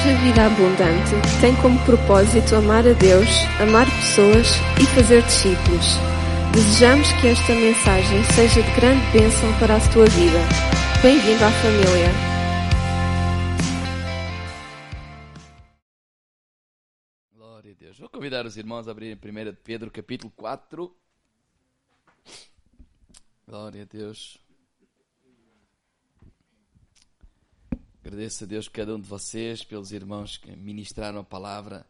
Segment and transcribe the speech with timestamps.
[0.00, 3.28] Igreja Vida Abundante tem como propósito amar a Deus,
[3.60, 4.46] amar pessoas
[4.80, 5.84] e fazer discípulos.
[6.54, 10.38] Desejamos que esta mensagem seja de grande bênção para a tua vida.
[11.02, 12.08] Bem-vindo à família.
[17.34, 17.98] Glória a Deus.
[17.98, 20.96] Vou convidar os irmãos a abrirem 1 Pedro capítulo 4.
[23.46, 24.38] Glória a Deus.
[28.02, 31.86] Agradeço a Deus cada um de vocês, pelos irmãos que ministraram a palavra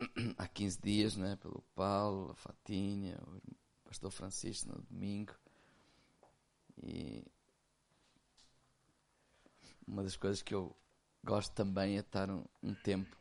[0.38, 1.36] há 15 dias, né?
[1.36, 3.54] pelo Paulo, a Fatinha, o
[3.84, 5.34] pastor Francisco no domingo.
[6.82, 7.22] E
[9.86, 10.74] uma das coisas que eu
[11.22, 13.14] gosto também é estar um, um tempo,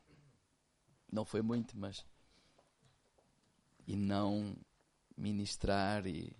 [1.11, 2.05] não foi muito, mas
[3.85, 4.55] e não
[5.17, 6.34] ministrar e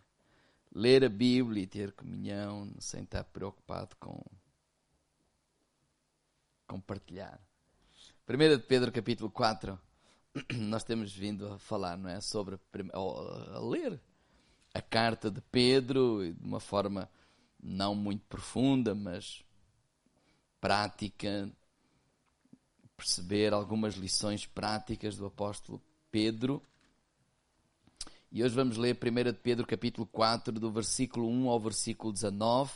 [0.74, 4.24] ler a Bíblia e ter comunhão sem estar preocupado com
[6.68, 7.40] compartilhar.
[8.28, 9.80] 1 de Pedro capítulo 4,
[10.58, 12.20] nós temos vindo a falar, não é?
[12.22, 12.60] Sobre,
[12.92, 14.02] a ler
[14.74, 17.10] a carta de Pedro de uma forma
[17.62, 19.44] não muito profunda, mas
[20.60, 21.50] prática,
[22.98, 26.62] perceber algumas lições práticas do apóstolo Pedro.
[28.32, 32.74] E hoje vamos ler 1 de Pedro capítulo 4, do versículo 1 ao versículo 19,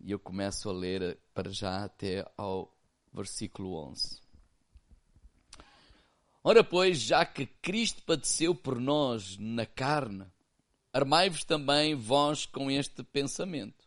[0.00, 2.74] e eu começo a ler para já até ao
[3.12, 4.20] versículo 11.
[6.42, 10.24] Ora, pois, já que Cristo padeceu por nós na carne,
[10.92, 13.86] armai-vos também vós com este pensamento: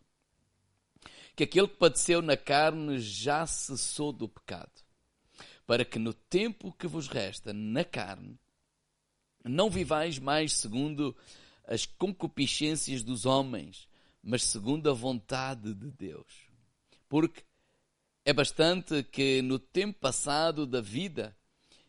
[1.36, 4.84] que aquele que padeceu na carne já cessou do pecado,
[5.66, 8.38] para que no tempo que vos resta na carne,
[9.44, 11.16] não vivais mais segundo
[11.68, 13.88] as concupiscências dos homens,
[14.22, 16.48] mas segundo a vontade de Deus.
[17.10, 17.44] Porque
[18.26, 21.36] é bastante que no tempo passado da vida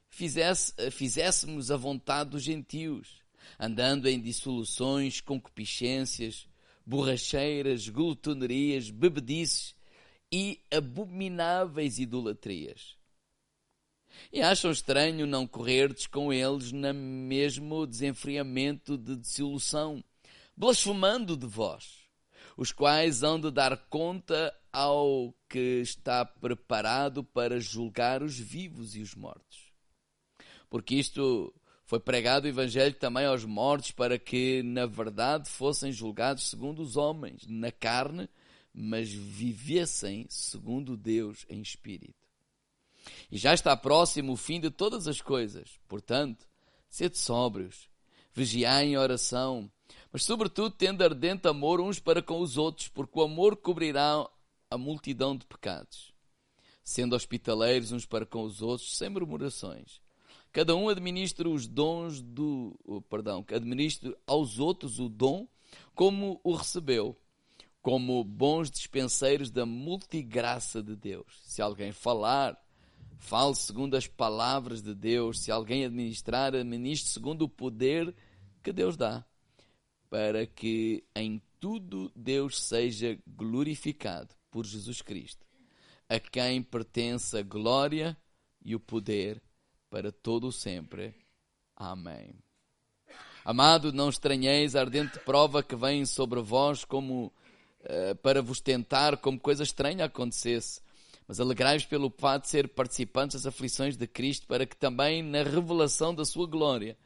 [0.09, 3.23] fizesse, fizéssemos a vontade dos gentios,
[3.59, 6.49] andando em dissoluções, concupiscências,
[6.85, 9.75] borracheiras, glutonerias, bebedices
[10.31, 12.97] e abomináveis idolatrias.
[14.33, 20.03] E acham estranho não correrdes com eles no mesmo desenfriamento de dissolução,
[20.57, 22.04] blasfemando de vós,
[22.57, 29.01] os quais hão de dar conta ao que está preparado para julgar os vivos e
[29.01, 29.73] os mortos.
[30.69, 31.55] Porque isto
[31.85, 36.97] foi pregado o Evangelho também aos mortos, para que, na verdade, fossem julgados segundo os
[36.97, 38.29] homens, na carne,
[38.73, 42.25] mas vivessem segundo Deus em espírito.
[43.31, 45.79] E já está próximo o fim de todas as coisas.
[45.87, 46.49] Portanto,
[46.89, 47.89] sede sóbrios,
[48.33, 49.71] vigiai em oração,
[50.15, 54.25] mas sobretudo tendo ardente amor uns para com os outros, porque o amor cobrirá
[54.71, 56.15] a multidão de pecados,
[56.85, 60.01] sendo hospitaleiros uns para com os outros, sem murmurações.
[60.53, 65.49] Cada um administra os dons do, oh, perdão, administra aos outros o dom
[65.97, 67.19] como o recebeu,
[67.83, 71.41] como bons dispenseiros da multigraça de Deus.
[71.43, 72.57] Se alguém falar,
[73.19, 75.41] fale segundo as palavras de Deus.
[75.41, 78.15] Se alguém administrar, administre segundo o poder
[78.63, 79.27] que Deus dá,
[80.15, 85.45] para que em tudo Deus seja glorificado por Jesus Cristo,
[86.09, 88.17] a quem pertence a glória
[88.65, 89.43] e o poder
[89.91, 91.17] para todo o sempre.
[91.75, 92.33] Amém.
[93.45, 97.33] Amado, não estranheis a ardente prova que vem sobre vós como
[97.81, 100.81] uh, para vos tentar como coisa estranha acontecesse,
[101.27, 105.43] mas alegrai-vos pelo fato de ser participantes das aflições de Cristo, para que também na
[105.43, 106.97] revelação da sua glória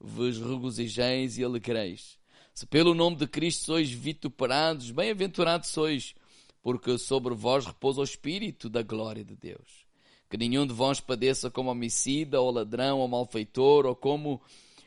[0.00, 2.23] vos regozijeis e alegreis.
[2.54, 6.14] Se pelo nome de Cristo sois vituperados, bem-aventurados sois,
[6.62, 9.84] porque sobre vós repousa o Espírito da glória de Deus.
[10.30, 14.40] Que nenhum de vós padeça como homicida, ou ladrão, ou malfeitor, ou como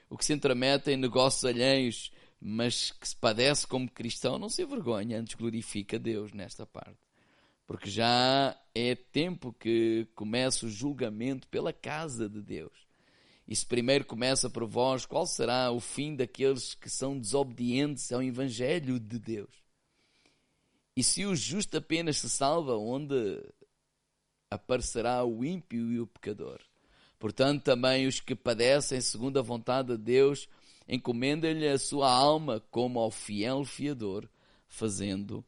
[0.09, 4.63] o que se intromete em negócios alheios, mas que se padece como cristão, não se
[4.63, 7.01] envergonha, antes glorifica Deus nesta parte.
[7.66, 12.87] Porque já é tempo que começa o julgamento pela casa de Deus.
[13.47, 18.21] E se primeiro começa por vós, qual será o fim daqueles que são desobedientes ao
[18.21, 19.63] Evangelho de Deus?
[20.95, 23.41] E se o justo apenas se salva, onde
[24.49, 26.59] aparecerá o ímpio e o pecador?
[27.17, 30.50] Portanto, também os que padecem segundo a vontade de Deus,
[30.88, 34.27] encomendem-lhe a sua alma como ao fiel fiador,
[34.67, 35.43] fazendo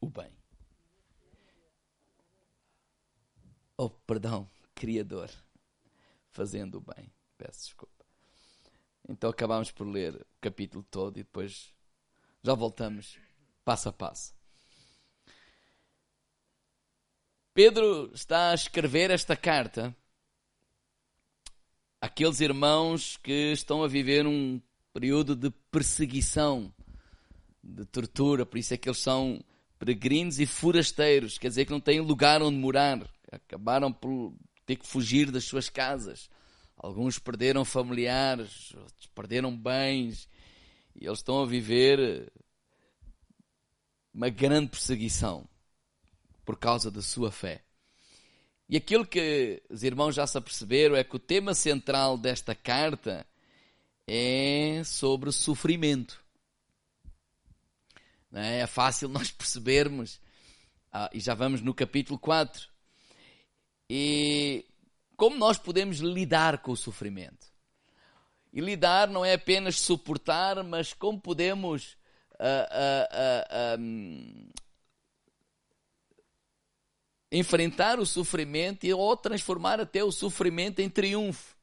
[0.00, 0.30] o bem.
[3.76, 5.30] Oh, perdão, Criador,
[6.32, 7.12] fazendo o bem.
[7.38, 8.04] Peço desculpa.
[9.08, 11.72] Então acabamos por ler o capítulo todo e depois
[12.42, 13.18] já voltamos
[13.64, 14.34] passo a passo.
[17.54, 19.94] Pedro está a escrever esta carta
[22.00, 24.60] àqueles irmãos que estão a viver um
[24.92, 26.72] período de perseguição,
[27.62, 29.42] de tortura, por isso é que eles são
[29.78, 34.34] peregrinos e forasteiros, quer dizer que não têm lugar onde morar, acabaram por
[34.66, 36.30] ter que fugir das suas casas.
[36.76, 40.28] Alguns perderam familiares, outros perderam bens,
[40.94, 42.32] e eles estão a viver
[44.12, 45.48] uma grande perseguição
[46.44, 47.62] por causa da sua fé.
[48.68, 53.26] E aquilo que os irmãos já se aperceberam é que o tema central desta carta
[54.06, 56.22] é sobre sofrimento.
[58.32, 58.60] É?
[58.60, 60.20] é fácil nós percebermos,
[60.90, 62.71] ah, e já vamos no capítulo 4,
[63.94, 64.64] e
[65.18, 67.52] como nós podemos lidar com o sofrimento.
[68.50, 71.98] E lidar não é apenas suportar, mas como podemos
[72.40, 74.52] uh, uh, uh,
[77.30, 81.54] enfrentar o sofrimento e ou transformar até o sofrimento em triunfo.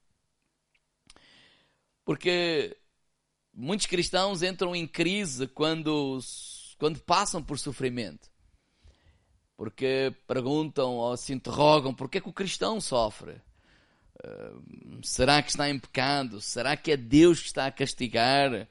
[2.06, 2.78] Porque
[3.52, 6.20] muitos cristãos entram em crise quando,
[6.78, 8.30] quando passam por sofrimento.
[9.60, 13.42] Porque perguntam ou se interrogam por que, é que o cristão sofre?
[14.24, 16.40] Uh, será que está em pecado?
[16.40, 18.70] Será que é Deus que está a castigar?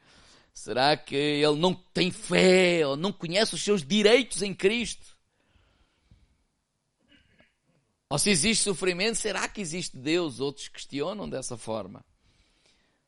[0.54, 5.14] Será que ele não tem fé ou não conhece os seus direitos em Cristo?
[8.08, 10.40] Ou se existe sofrimento, será que existe Deus?
[10.40, 12.02] Outros questionam dessa forma.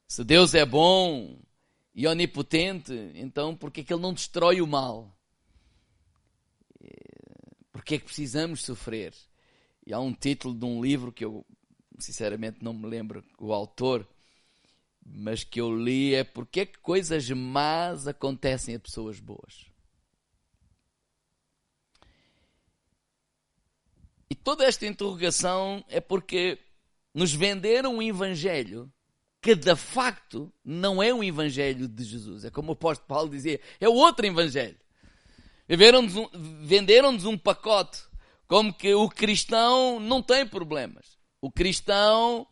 [0.06, 1.38] Se Deus é bom
[1.94, 5.16] e onipotente, então por que, é que Ele não destrói o mal?
[7.80, 9.14] Por que é que precisamos sofrer?
[9.86, 11.46] E há um título de um livro que eu,
[11.98, 14.06] sinceramente, não me lembro o autor,
[15.02, 19.64] mas que eu li é Porque é que coisas más acontecem a pessoas boas?
[24.28, 26.58] E toda esta interrogação é porque
[27.14, 28.92] nos venderam um evangelho
[29.40, 32.44] que de facto não é um evangelho de Jesus.
[32.44, 34.79] É como o apóstolo Paulo dizia, é outro evangelho.
[35.76, 38.00] Venderam-nos um pacote
[38.46, 41.18] como que o cristão não tem problemas.
[41.40, 42.46] O cristão,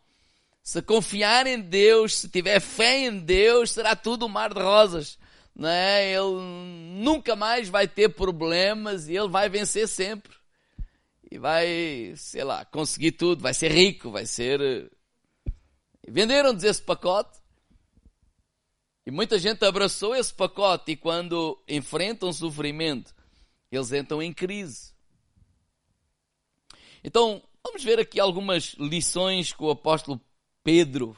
[0.63, 5.17] se confiar em Deus, se tiver fé em Deus, será tudo um mar de rosas.
[5.55, 6.13] Não é?
[6.13, 10.39] Ele nunca mais vai ter problemas e ele vai vencer sempre
[11.31, 14.59] e vai, sei lá, conseguir tudo, vai ser rico, vai ser.
[14.59, 14.89] Eh,
[16.07, 17.38] venderam-nos esse pacote
[19.09, 23.11] e muita gente abraçou esse pacote e quando enfrentam sofrimento,
[23.71, 24.93] eles entram em crise.
[27.03, 30.21] Então, vamos ver aqui algumas lições que o apóstolo
[30.63, 31.17] Pedro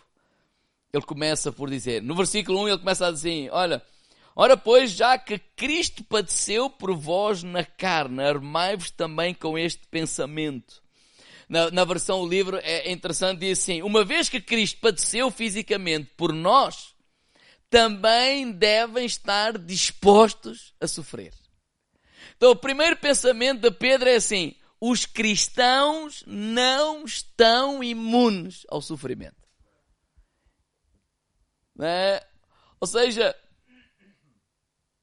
[0.93, 2.01] ele começa por dizer.
[2.01, 3.85] No versículo 1 ele começa a dizer: Olha,
[4.33, 10.81] Ora, pois, já que Cristo padeceu por vós na carne, armai-vos também com este pensamento.
[11.49, 16.09] Na, na versão do livro é interessante, diz assim: Uma vez que Cristo padeceu fisicamente
[16.15, 16.90] por nós,
[17.71, 21.33] também devem estar dispostos a sofrer.
[22.35, 29.47] Então, o primeiro pensamento de Pedro é assim: os cristãos não estão imunes ao sofrimento.
[31.79, 32.23] É?
[32.79, 33.33] Ou seja,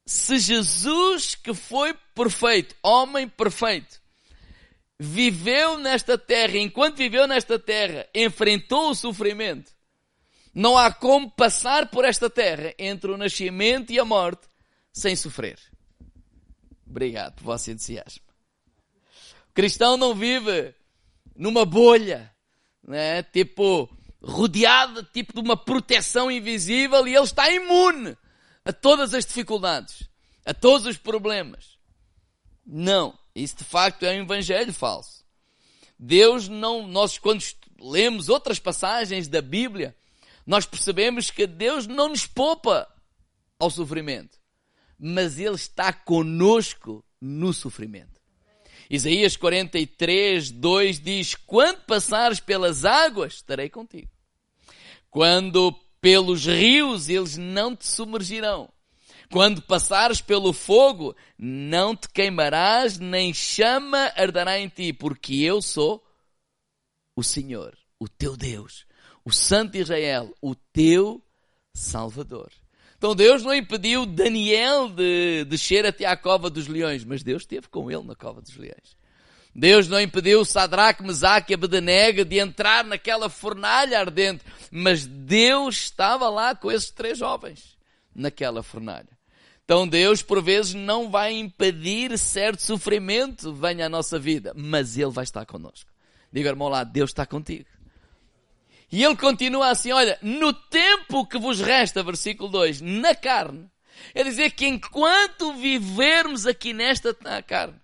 [0.05, 3.99] se Jesus, que foi perfeito, homem perfeito,
[5.01, 9.73] viveu nesta terra, enquanto viveu nesta terra, enfrentou o sofrimento,
[10.59, 14.49] não há como passar por esta terra entre o nascimento e a morte
[14.93, 15.57] sem sofrer.
[16.85, 18.25] Obrigado por vosso entusiasmo.
[19.51, 20.75] O cristão não vive
[21.37, 22.35] numa bolha,
[22.83, 23.23] né?
[23.23, 23.89] tipo,
[24.21, 28.17] rodeado tipo de uma proteção invisível e ele está imune
[28.65, 30.09] a todas as dificuldades,
[30.45, 31.79] a todos os problemas.
[32.67, 35.25] Não, isso de facto é um evangelho falso.
[35.97, 37.45] Deus não, nós quando
[37.81, 39.95] lemos outras passagens da Bíblia,
[40.49, 42.89] nós percebemos que Deus não nos poupa
[43.59, 44.39] ao sofrimento,
[44.99, 48.19] mas Ele está conosco no sofrimento.
[48.89, 54.09] Isaías 43, 2 diz: Quando passares pelas águas, estarei contigo.
[55.11, 58.73] Quando pelos rios eles não te submergirão.
[59.31, 66.03] Quando passares pelo fogo, não te queimarás, nem chama arderá em ti, porque eu sou
[67.15, 68.88] o Senhor, o teu Deus,
[69.29, 71.23] o Santo Israel, o teu
[71.75, 72.51] Salvador.
[72.97, 77.69] Então Deus não impediu Daniel de descer até à cova dos leões, mas Deus esteve
[77.69, 78.97] com ele na cova dos leões.
[79.55, 86.31] Deus não impediu Sadraque, Mesaque e Abednego de entrar naquela fornalha ardente, mas Deus estava
[86.31, 87.77] lá com esses três jovens
[88.15, 89.11] naquela fornalha.
[89.63, 95.11] Então Deus, por vezes, não vai impedir certo sofrimento venha à nossa vida, mas Ele
[95.11, 95.91] vai estar conosco.
[96.33, 97.67] Diga, irmão lá, Deus está contigo.
[98.91, 103.69] E ele continua assim, olha, no tempo que vos resta, versículo 2, na carne,
[104.15, 107.75] é dizer que enquanto vivermos aqui nesta carne,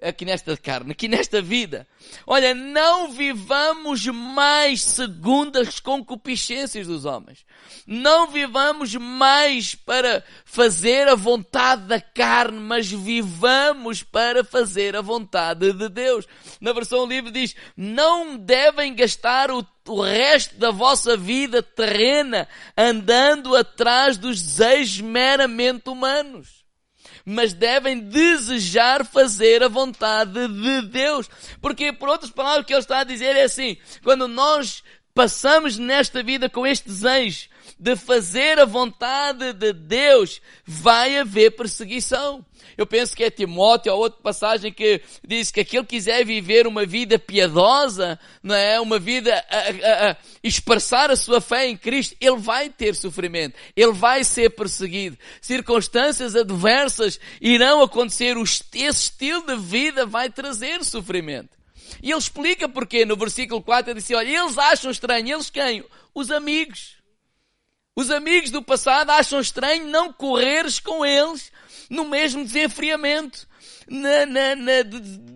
[0.00, 1.86] aqui nesta carne, aqui nesta vida.
[2.26, 7.44] Olha, não vivamos mais segundo as concupiscências dos homens.
[7.86, 15.72] Não vivamos mais para fazer a vontade da carne, mas vivamos para fazer a vontade
[15.72, 16.26] de Deus.
[16.60, 23.56] Na versão livre diz, não devem gastar o o resto da vossa vida terrena andando
[23.56, 26.58] atrás dos desejos meramente humanos
[27.30, 31.28] mas devem desejar fazer a vontade de Deus.
[31.60, 34.82] Porque, por outras palavras, o que ele está a dizer é assim, quando nós
[35.14, 42.44] passamos nesta vida com este desejo de fazer a vontade de Deus, vai haver perseguição.
[42.76, 46.66] Eu penso que é Timóteo, ou outra passagem que diz que aquele que quiser viver
[46.66, 48.80] uma vida piedosa, não é?
[48.80, 53.56] Uma vida a, a, a expressar a sua fé em Cristo, ele vai ter sofrimento,
[53.76, 55.18] ele vai ser perseguido.
[55.40, 61.50] Circunstâncias adversas irão acontecer, esse estilo de vida vai trazer sofrimento.
[62.02, 65.84] E ele explica porque no versículo 4 ele diz: olha, eles acham estranho, eles quem?
[66.14, 66.97] Os amigos.
[67.98, 71.50] Os amigos do passado acham estranho não correres com eles
[71.90, 73.44] no mesmo desenfriamento,
[73.88, 74.72] na, na, na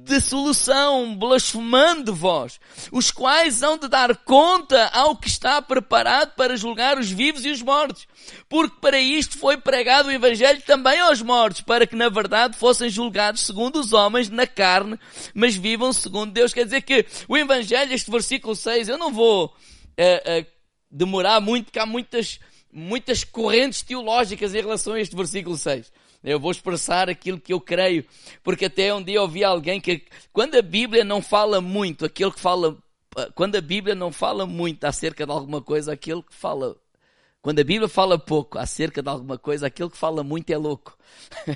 [0.04, 2.60] dissolução, blasfemando vós,
[2.92, 7.50] os quais hão de dar conta ao que está preparado para julgar os vivos e
[7.50, 8.06] os mortos.
[8.48, 12.88] Porque para isto foi pregado o Evangelho também aos mortos, para que na verdade fossem
[12.88, 15.00] julgados segundo os homens na carne,
[15.34, 16.54] mas vivam segundo Deus.
[16.54, 19.52] Quer dizer que o Evangelho, este versículo 6, eu não vou
[19.96, 20.46] é, é,
[20.88, 22.38] demorar muito, porque há muitas,
[22.72, 25.92] muitas correntes teológicas em relação a este versículo 6.
[26.24, 28.04] Eu vou expressar aquilo que eu creio,
[28.42, 32.38] porque até um dia ouvi alguém que, quando a Bíblia não fala muito, aquele que
[32.38, 32.78] fala,
[33.34, 36.76] quando a Bíblia não fala muito acerca de alguma coisa, aquele que fala,
[37.42, 40.96] quando a Bíblia fala pouco acerca de alguma coisa, aquele que fala muito é louco.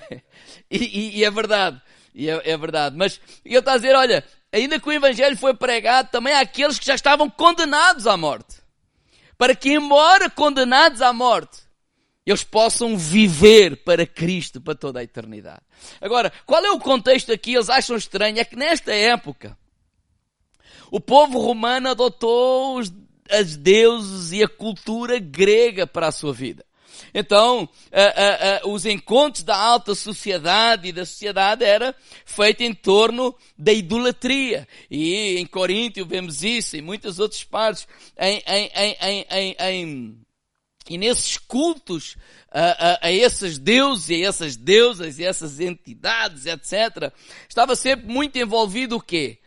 [0.69, 1.81] e, e, e, é verdade,
[2.13, 2.97] e é, é verdade.
[2.97, 6.87] Mas ele está a dizer, olha, ainda que o Evangelho foi pregado também àqueles que
[6.87, 8.66] já estavam condenados à morte.
[9.39, 11.67] Para que, embora condenados à morte,
[12.25, 15.61] eles possam viver para Cristo para toda a eternidade.
[16.01, 17.55] Agora, qual é o contexto aqui?
[17.55, 19.57] Eles acham estranho, é que nesta época,
[20.91, 22.93] o povo romano adotou os,
[23.31, 26.65] as deuses e a cultura grega para a sua vida.
[27.15, 32.75] Então, uh, uh, uh, os encontros da alta sociedade e da sociedade era feito em
[32.75, 34.67] torno da idolatria.
[34.91, 37.87] E em Coríntio vemos isso, em muitas outras partes,
[38.19, 39.27] em, em,
[39.59, 40.27] em,
[40.89, 42.17] e nesses cultos
[42.51, 47.13] a, a, a esses deuses a essas deusas e essas entidades, etc.,
[47.49, 49.39] estava sempre muito envolvido o quê?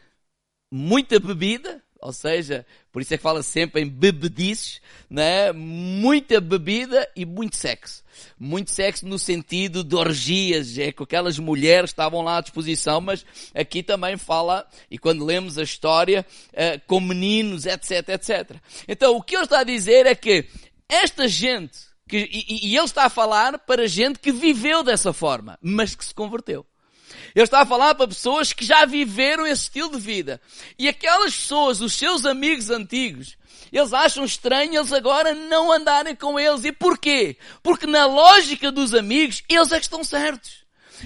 [0.72, 5.52] Muita bebida, ou seja, por isso é que fala sempre em bebedices, né?
[5.52, 8.04] Muita bebida e muito sexo.
[8.40, 13.26] Muito sexo no sentido de orgias, é que aquelas mulheres estavam lá à disposição, mas
[13.54, 18.58] aqui também fala, e quando lemos a história, uh, com meninos, etc, etc.
[18.88, 20.46] Então, o que ele está a dizer é que
[20.88, 21.78] esta gente,
[22.08, 26.06] que, e, e ele está a falar para gente que viveu dessa forma, mas que
[26.06, 26.66] se converteu.
[27.36, 30.42] Ele está a falar para pessoas que já viveram esse estilo de vida.
[30.78, 33.38] E aquelas pessoas, os seus amigos antigos,
[33.72, 36.64] eles acham estranho eles agora não andarem com eles.
[36.66, 37.38] E porquê?
[37.62, 40.59] Porque na lógica dos amigos, eles é que estão certos.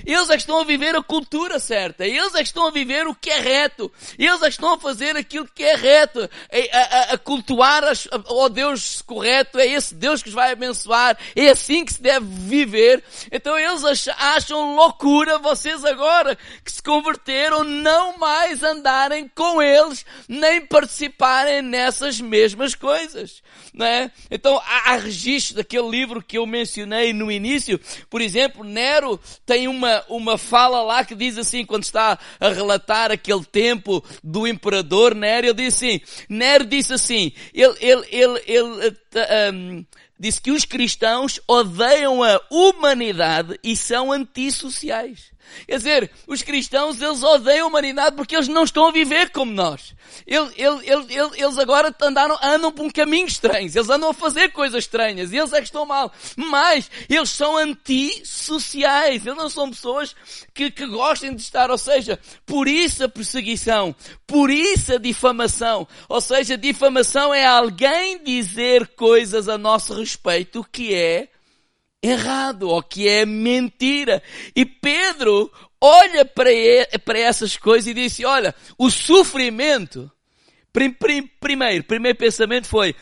[0.06, 2.06] Eles é estão a viver a cultura certa.
[2.06, 3.92] Eles é estão a viver o que é reto.
[4.18, 6.30] Eles é estão a fazer aquilo que é reto.
[6.72, 9.60] A, a, a cultuar as, o Deus correto.
[9.60, 11.18] É esse Deus que os vai abençoar.
[11.36, 13.04] É assim que se deve viver.
[13.32, 20.66] Então eles acham loucura vocês agora que se converteram não mais andarem com eles nem
[20.66, 23.42] participarem nessas mesmas coisas.
[23.74, 24.12] Não é?
[24.30, 27.80] Então há, há registros daquele livro que eu mencionei no início.
[28.10, 32.50] Por exemplo, Nero tem uma uma, uma fala lá que diz assim, quando está a
[32.50, 38.44] relatar aquele tempo do imperador Nero, ele diz assim, Nero disse assim, ele, ele, ele,
[38.48, 39.86] ele um, eh, ehm,
[40.18, 45.33] disse que os cristãos odeiam a humanidade e são antissociais.
[45.68, 49.52] Quer dizer, os cristãos, eles odeiam a humanidade porque eles não estão a viver como
[49.52, 49.94] nós.
[50.28, 53.70] Eles, eles, eles agora andaram, andam por um caminho estranho.
[53.74, 55.32] Eles andam a fazer coisas estranhas.
[55.32, 56.12] Eles é que estão mal.
[56.36, 59.26] Mas, eles são antissociais.
[59.26, 60.16] Eles não são pessoas
[60.54, 61.72] que, que gostem de estar.
[61.72, 63.96] Ou seja, por isso a perseguição.
[64.28, 65.88] Por isso a difamação.
[66.10, 71.30] Ou seja, difamação é alguém dizer coisas a nosso respeito que é
[72.04, 74.22] errado ou que é mentira.
[74.54, 76.52] E Pedro olha para,
[77.18, 80.12] essas coisas e disse, olha, o sofrimento,
[80.72, 82.94] prim, prim, primeiro, primeiro pensamento foi,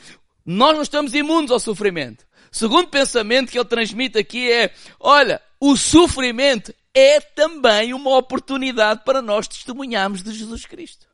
[0.46, 2.26] nós não estamos imunes ao sofrimento.
[2.52, 9.22] Segundo pensamento que ele transmite aqui é, olha, o sofrimento é também uma oportunidade para
[9.22, 11.11] nós testemunharmos de Jesus Cristo.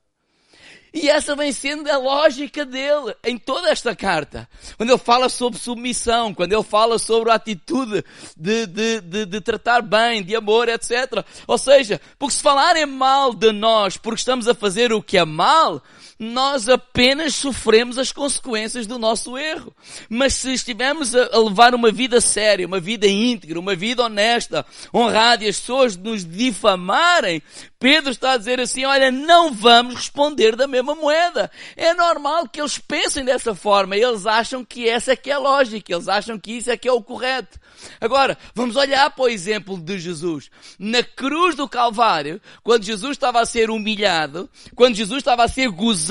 [0.93, 4.47] E essa vem sendo a lógica dele em toda esta carta.
[4.77, 8.03] Quando ele fala sobre submissão, quando ele fala sobre a atitude
[8.35, 11.25] de, de, de, de, tratar bem, de amor, etc.
[11.45, 15.25] Ou seja, porque se falarem mal de nós porque estamos a fazer o que é
[15.25, 15.81] mal,
[16.19, 19.73] nós apenas sofremos as consequências do nosso erro.
[20.09, 25.45] Mas se estivermos a, levar uma vida séria, uma vida íntegra, uma vida honesta, honrada
[25.45, 27.41] e as pessoas nos difamarem,
[27.79, 31.51] Pedro está a dizer assim, olha, não vamos responder da mesma moeda.
[31.75, 33.95] É normal que eles pensem dessa forma.
[33.95, 35.93] Eles acham que essa é que é a lógica.
[35.93, 37.59] Eles acham que isso é que é o correto.
[38.01, 40.49] Agora, vamos olhar para o exemplo de Jesus.
[40.79, 45.69] Na cruz do Calvário, quando Jesus estava a ser humilhado, quando Jesus estava a ser
[45.69, 46.06] gozado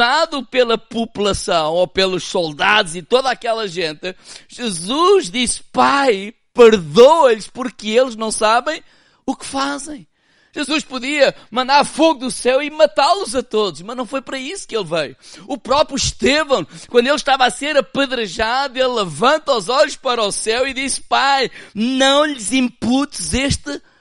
[0.50, 4.14] pela população, ou pelos soldados e toda aquela gente,
[4.48, 8.82] Jesus disse, Pai, perdoa-lhes porque eles não sabem
[9.24, 10.06] o que fazem.
[10.54, 14.66] Jesus podia mandar fogo do céu e matá-los a todos, mas não foi para isso
[14.66, 15.16] que ele veio.
[15.46, 20.32] O próprio Estevão, quando ele estava a ser apedrejado, ele levanta os olhos para o
[20.32, 23.95] céu e diz, Pai, não lhes imputes este pecado.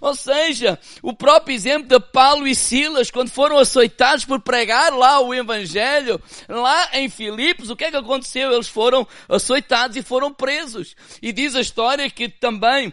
[0.00, 5.20] Ou seja, o próprio exemplo de Paulo e Silas, quando foram açoitados por pregar lá
[5.20, 8.52] o Evangelho, lá em Filipos, o que é que aconteceu?
[8.52, 10.94] Eles foram açoitados e foram presos.
[11.20, 12.92] E diz a história que também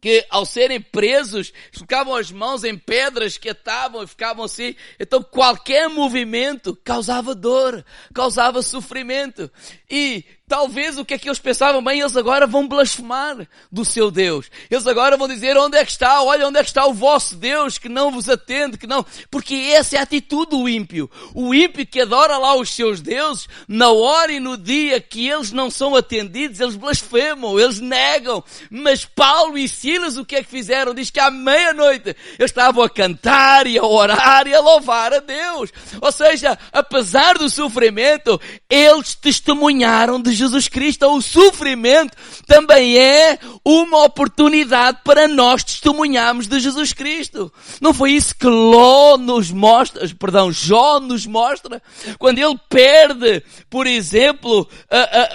[0.00, 4.76] que ao serem presos, ficavam as mãos em pedras que atavam e ficavam assim.
[5.00, 7.84] Então qualquer movimento causava dor,
[8.14, 9.50] causava sofrimento.
[9.90, 14.12] E Talvez o que é que eles pensavam, bem, eles agora vão blasfemar do seu
[14.12, 14.48] Deus.
[14.70, 16.22] Eles agora vão dizer, onde é que está?
[16.22, 19.04] Olha, onde é que está o vosso Deus que não vos atende, que não...
[19.28, 21.10] Porque essa é a atitude do ímpio.
[21.34, 25.50] O ímpio que adora lá os seus deuses, na hora e no dia que eles
[25.50, 28.44] não são atendidos, eles blasfemam, eles negam.
[28.70, 30.94] Mas Paulo e Silas o que é que fizeram?
[30.94, 35.18] Diz que à meia-noite eles estavam a cantar e a orar e a louvar a
[35.18, 35.72] Deus.
[36.00, 44.04] Ou seja, apesar do sofrimento, eles testemunharam de Jesus Cristo, o sofrimento também é uma
[44.04, 47.52] oportunidade para nós testemunharmos de Jesus Cristo.
[47.80, 51.82] Não foi isso que Ló nos mostra, perdão, Jó nos mostra?
[52.18, 54.68] Quando ele perde, por exemplo,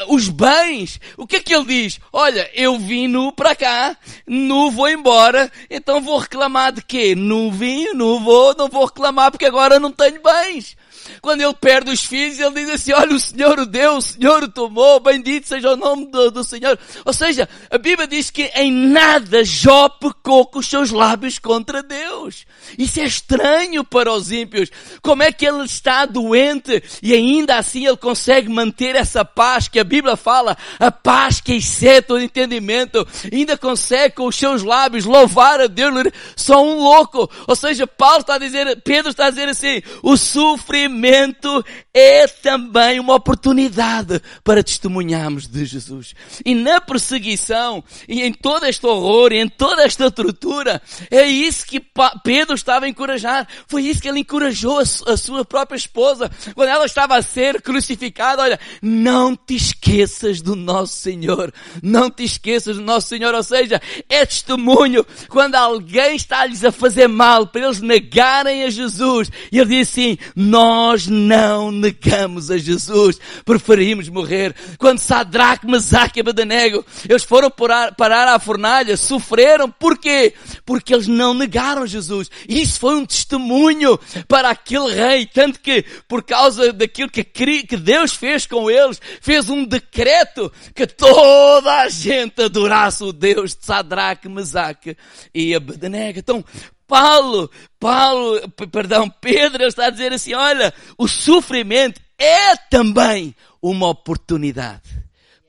[0.07, 1.99] os bens, o que é que ele diz?
[2.13, 7.15] Olha, eu vim nu para cá, nu vou embora, então vou reclamar de quê?
[7.15, 10.77] Nu vim, nu vou, não vou reclamar porque agora não tenho bens.
[11.21, 14.43] Quando ele perde os filhos, ele diz assim, olha, o Senhor o deu, o Senhor
[14.43, 16.79] o tomou, bendito seja o nome do, do Senhor.
[17.05, 21.83] Ou seja, a Bíblia diz que em nada Jó pecou com os seus lábios contra
[21.83, 22.47] Deus.
[22.75, 24.71] Isso é estranho para os ímpios.
[25.03, 29.79] Como é que ele está doente e ainda assim ele consegue manter essa paz que
[29.79, 35.05] a Bíblia fala, a paz que excede o entendimento, ainda consegue com os seus lábios
[35.05, 35.93] louvar a Deus,
[36.35, 37.29] só um louco.
[37.47, 42.25] Ou seja, Paulo está a dizer, Pedro está a dizer assim, o sofrimento momento é
[42.25, 46.13] também uma oportunidade para testemunharmos de Jesus.
[46.45, 51.65] E na perseguição, e em todo este horror, e em toda esta tortura, é isso
[51.65, 51.83] que
[52.23, 53.47] Pedro estava a encorajar.
[53.67, 56.31] Foi isso que ele encorajou a, sua própria esposa.
[56.55, 61.53] Quando ela estava a ser crucificada, olha, não te esqueças do nosso Senhor.
[61.83, 63.33] Não te esqueças do nosso Senhor.
[63.33, 69.29] Ou seja, é testemunho quando alguém está-lhes a fazer mal para eles negarem a Jesus.
[69.51, 73.19] E ele diz assim, nós não negamos a Jesus.
[73.43, 74.55] Preferimos morrer.
[74.77, 79.69] Quando Sadraque, Mesaque e Abednego, eles foram parar, à fornalha, sofreram.
[79.69, 80.33] Porquê?
[80.65, 82.29] Porque eles não negaram Jesus.
[82.47, 85.25] Isso foi um testemunho para aquele rei.
[85.25, 90.85] Tanto que, por causa daquilo que, que Deus fez com eles, fez um decreto que
[90.85, 94.95] toda a gente adorasse o Deus de Sadraque, Mesaque
[95.33, 96.19] e Abednego.
[96.19, 96.45] Então,
[96.87, 97.49] Paulo,
[97.81, 98.39] Paulo,
[98.71, 105.00] perdão, Pedro está a dizer assim, olha, o sofrimento é também uma oportunidade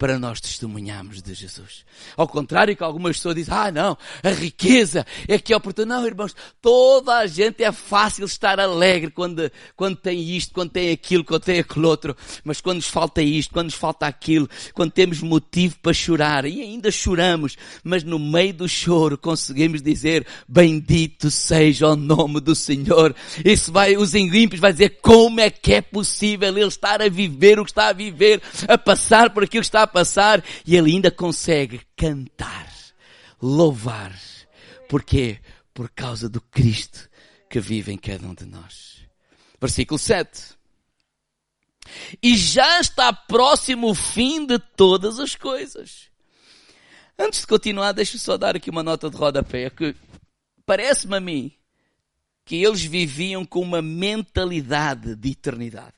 [0.02, 1.84] para nós testemunharmos de Jesus.
[2.16, 5.94] Ao contrário que algumas pessoas dizem, ah não, a riqueza é que é oportuna.
[5.94, 10.90] Não, irmãos, toda a gente é fácil estar alegre quando, quando tem isto, quando tem
[10.90, 12.16] aquilo, quando tem aquele outro.
[12.42, 16.60] Mas quando nos falta isto, quando nos falta aquilo, quando temos motivo para chorar, e
[16.60, 23.14] ainda choramos, mas no meio do choro conseguimos dizer, bendito seja o nome do Senhor.
[23.44, 27.60] Isso vai, os ímpios vai dizer, como é que é possível ele estar a viver
[27.60, 30.92] o que está a viver, a passar por aquilo que está a passar e ele
[30.92, 32.72] ainda consegue cantar,
[33.40, 34.18] louvar.
[34.88, 35.40] Porquê?
[35.72, 37.08] Por causa do Cristo
[37.48, 39.02] que vive em cada um de nós.
[39.60, 40.54] Versículo 7.
[42.22, 46.10] E já está próximo o fim de todas as coisas.
[47.18, 49.94] Antes de continuar, deixa só dar aqui uma nota de rodapé, que
[50.64, 51.52] parece-me a mim
[52.44, 55.94] que eles viviam com uma mentalidade de eternidade.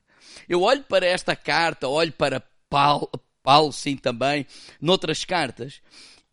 [0.48, 3.10] Eu olho para esta carta, olho para Paulo,
[3.44, 4.46] Paulo sim também,
[4.80, 5.82] noutras cartas,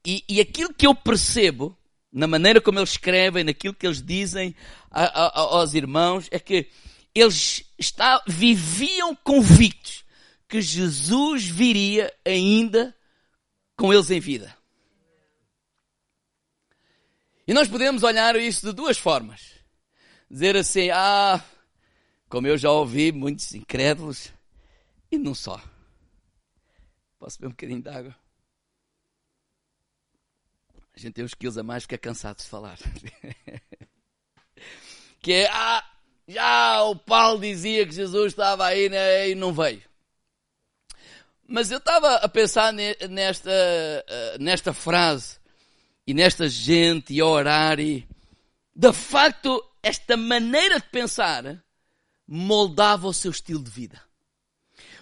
[0.04, 1.78] e, e aquilo que eu percebo,
[2.12, 4.56] na maneira como eles escrevem, naquilo que eles dizem
[4.89, 6.69] a, a, aos irmãos, é que
[7.13, 10.06] eles está, viviam convictos
[10.47, 12.95] que Jesus viria ainda
[13.76, 14.56] com eles em vida.
[17.45, 19.41] E nós podemos olhar isso de duas formas.
[20.30, 21.43] Dizer assim, ah,
[22.30, 24.32] como eu já ouvi muitos incrédulos,
[25.12, 25.62] e não só.
[27.22, 28.16] Posso beber um bocadinho de água?
[30.96, 32.80] A gente tem uns quilos a mais, fica cansado de falar.
[35.22, 35.88] que é, ah,
[36.28, 39.84] já o Paulo dizia que Jesus estava aí né, e não veio.
[41.48, 45.38] Mas eu estava a pensar nesta, eh, nesta frase
[46.08, 48.08] e nesta gente e a orar e
[48.76, 51.64] de facto esta maneira de pensar
[52.28, 54.02] moldava o seu estilo de vida.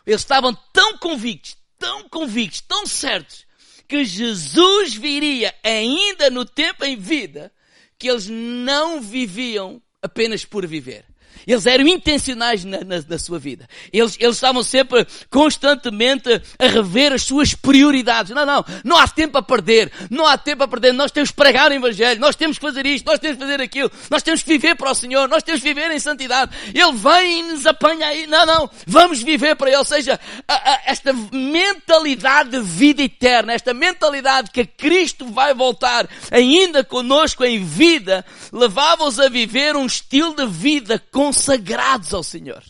[0.06, 3.48] Eles estavam tão convictos, tão convictos, tão certos
[3.88, 7.52] que Jesus viria ainda no tempo em vida
[7.98, 11.09] que eles não viviam apenas por viver.
[11.50, 13.68] Eles eram intencionais na, na, na, sua vida.
[13.92, 18.36] Eles, eles estavam sempre, constantemente, a rever as suas prioridades.
[18.36, 18.64] Não, não.
[18.84, 19.92] Não há tempo a perder.
[20.12, 20.94] Não há tempo a perder.
[20.94, 22.22] Nós temos que pregar o Evangelho.
[22.22, 23.08] Nós temos que fazer isto.
[23.08, 23.92] Nós temos que fazer aquilo.
[24.12, 25.28] Nós temos que viver para o Senhor.
[25.28, 26.56] Nós temos que viver em santidade.
[26.68, 28.28] Ele vem e nos apanha aí.
[28.28, 28.70] Não, não.
[28.86, 29.78] Vamos viver para Ele.
[29.78, 36.08] Ou seja, a, a, esta mentalidade de vida eterna, esta mentalidade que Cristo vai voltar
[36.30, 42.64] ainda conosco em vida, levava-os a viver um estilo de vida com consagrados ao Senhor.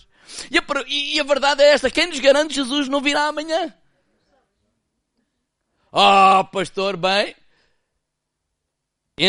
[0.51, 3.73] E a, e a verdade é esta: quem nos garante Jesus não virá amanhã?
[5.91, 7.35] Oh, pastor, bem,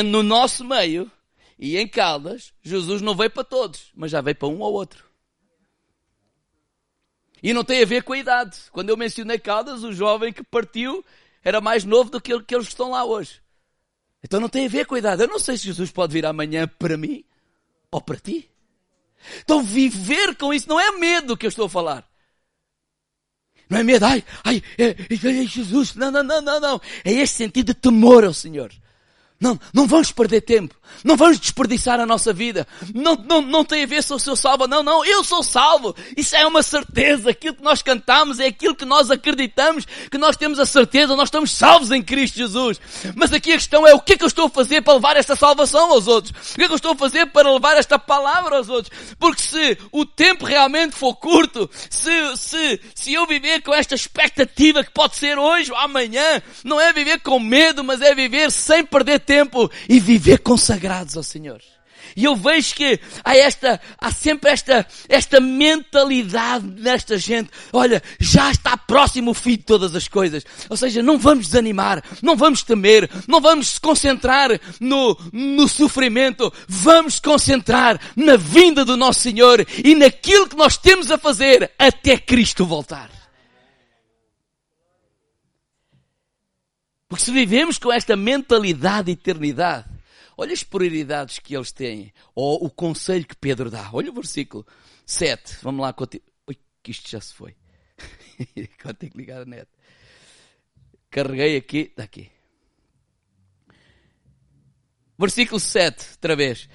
[0.05, 1.11] no nosso meio
[1.59, 5.09] e em Caldas, Jesus não veio para todos, mas já veio para um ou outro.
[7.43, 8.59] E não tem a ver com a idade.
[8.71, 11.03] Quando eu mencionei Caldas, o jovem que partiu
[11.43, 13.41] era mais novo do que aqueles que estão lá hoje.
[14.23, 15.23] Então não tem a ver com a idade.
[15.23, 17.25] Eu não sei se Jesus pode vir amanhã para mim
[17.91, 18.51] ou para ti.
[19.43, 22.09] Então viver com isso não é medo que eu estou a falar.
[23.69, 25.95] Não é medo, ai, ai, é, é, é Jesus.
[25.95, 26.81] Não, não, não, não, não.
[27.05, 28.73] É este sentido de temor ao Senhor.
[29.41, 30.75] Não, não vamos perder tempo.
[31.03, 32.67] Não vamos desperdiçar a nossa vida.
[32.95, 34.67] Não, não, não tem a ver se eu sou salvo.
[34.67, 35.97] Não, não, eu sou salvo.
[36.15, 37.31] Isso é uma certeza.
[37.31, 41.29] Aquilo que nós cantamos é aquilo que nós acreditamos, que nós temos a certeza, nós
[41.29, 42.79] estamos salvos em Cristo Jesus.
[43.17, 45.17] Mas aqui a questão é o que é que eu estou a fazer para levar
[45.17, 46.35] esta salvação aos outros?
[46.53, 48.95] O que é que eu estou a fazer para levar esta palavra aos outros?
[49.19, 54.85] Porque se o tempo realmente for curto, se, se, se eu viver com esta expectativa
[54.85, 58.85] que pode ser hoje ou amanhã, não é viver com medo, mas é viver sem
[58.85, 61.61] perder tempo tempo e viver consagrados ao Senhor.
[62.17, 67.49] E eu vejo que há esta, há sempre esta, esta mentalidade nesta gente.
[67.73, 70.45] Olha, já está próximo o fim de todas as coisas.
[70.69, 76.53] Ou seja, não vamos desanimar, não vamos temer, não vamos se concentrar no, no sofrimento.
[76.67, 82.19] Vamos concentrar na vinda do nosso Senhor e naquilo que nós temos a fazer até
[82.19, 83.20] Cristo voltar.
[87.11, 89.85] Porque se vivemos com esta mentalidade de eternidade,
[90.37, 93.91] olha as prioridades que eles têm, ou o conselho que Pedro dá.
[93.93, 94.65] Olha o versículo
[95.05, 95.57] 7.
[95.61, 96.23] Vamos lá, continu...
[96.47, 97.57] Ui, que isto já se foi.
[98.79, 99.69] Agora tenho que ligar a net.
[101.11, 102.31] Carreguei aqui, daqui.
[105.19, 106.69] Versículo 7, outra vez.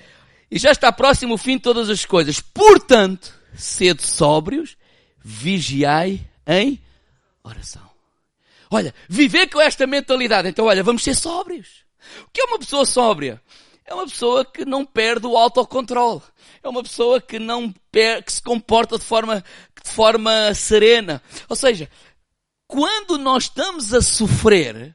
[0.51, 2.41] E já está próximo o fim de todas as coisas.
[2.41, 4.75] Portanto, sede sóbrios,
[5.23, 6.83] vigiai em
[7.41, 7.84] oração.
[8.75, 10.49] Olha, viver com esta mentalidade.
[10.49, 11.85] Então, olha, vamos ser sóbrios.
[12.27, 13.41] O que é uma pessoa sóbria?
[13.85, 16.21] É uma pessoa que não perde o autocontrole.
[16.61, 19.41] É uma pessoa que não per que se comporta de forma,
[19.81, 21.21] de forma serena.
[21.47, 21.89] Ou seja,
[22.67, 24.93] quando nós estamos a sofrer,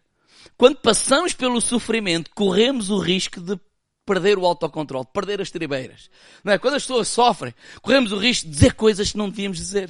[0.59, 3.59] quando passamos pelo sofrimento, corremos o risco de
[4.05, 6.11] perder o autocontrole, de perder as tribeiras.
[6.45, 6.59] Não é?
[6.59, 9.89] Quando as pessoas sofrem, corremos o risco de dizer coisas que não devíamos dizer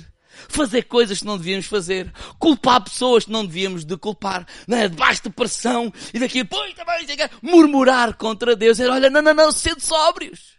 [0.49, 4.89] fazer coisas que não devíamos fazer, culpar pessoas que não devíamos de culpar, não é?
[4.89, 7.07] debaixo de pressão, e daqui, pois também,
[7.43, 10.59] murmurar contra Deus, e olha, não, não, não, sede sóbrios.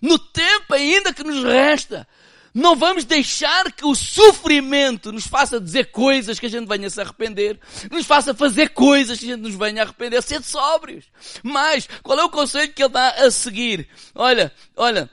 [0.00, 2.06] No tempo ainda que nos resta,
[2.52, 7.00] Não vamos deixar que o sofrimento nos faça dizer coisas que a gente venha se
[7.00, 11.04] arrepender, nos faça fazer coisas que a gente nos venha arrepender, ser sóbrios.
[11.42, 13.88] Mas, qual é o conselho que ele dá a seguir?
[14.14, 15.08] Olha, olha,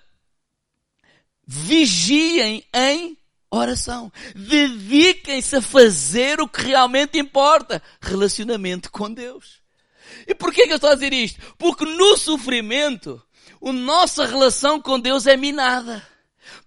[1.46, 3.17] vigiem em
[3.52, 4.12] oração.
[4.36, 7.82] Dediquem-se a fazer o que realmente importa.
[8.02, 9.62] Relacionamento com Deus.
[10.28, 11.40] E por que, que eu estou a dizer isto?
[11.58, 13.22] Porque no sofrimento,
[13.64, 16.06] a nossa relação com Deus é minada.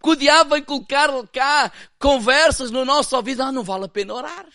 [0.03, 3.43] Que o diabo vai colocar cá conversas no nosso ouvido.
[3.43, 4.47] Ah, não vale a pena orar.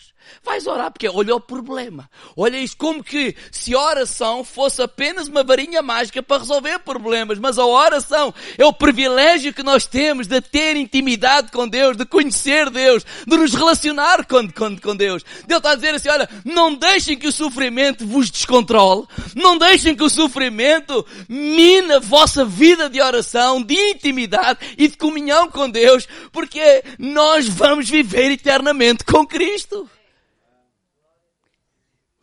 [0.43, 2.09] Vais orar porque olha o problema.
[2.35, 7.37] Olha isso como que se a oração fosse apenas uma varinha mágica para resolver problemas,
[7.37, 12.05] mas a oração é o privilégio que nós temos de ter intimidade com Deus, de
[12.05, 15.23] conhecer Deus, de nos relacionar com, com, com Deus.
[15.47, 19.05] Deus está a dizer assim, olha, não deixem que o sofrimento vos descontrole,
[19.35, 24.97] não deixem que o sofrimento mine a vossa vida de oração, de intimidade e de
[24.97, 29.89] comunhão com Deus, porque nós vamos viver eternamente com Cristo.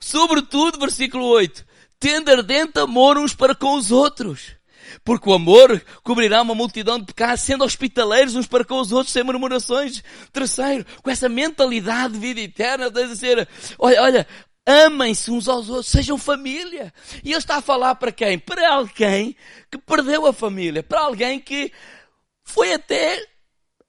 [0.01, 1.65] Sobretudo, versículo 8,
[2.01, 4.57] tendo ardente amor uns para com os outros.
[5.05, 9.13] Porque o amor cobrirá uma multidão de pecados, sendo hospitaleiros uns para com os outros,
[9.13, 10.03] sem murmurações.
[10.33, 13.49] Terceiro, com essa mentalidade de vida eterna, de dizer,
[13.79, 14.27] olha, olha,
[14.67, 16.93] amem-se uns aos outros, sejam família.
[17.25, 18.39] E ele está a falar para quem?
[18.39, 19.37] Para alguém
[19.71, 21.73] que perdeu a família, para alguém que
[22.53, 23.25] foi até,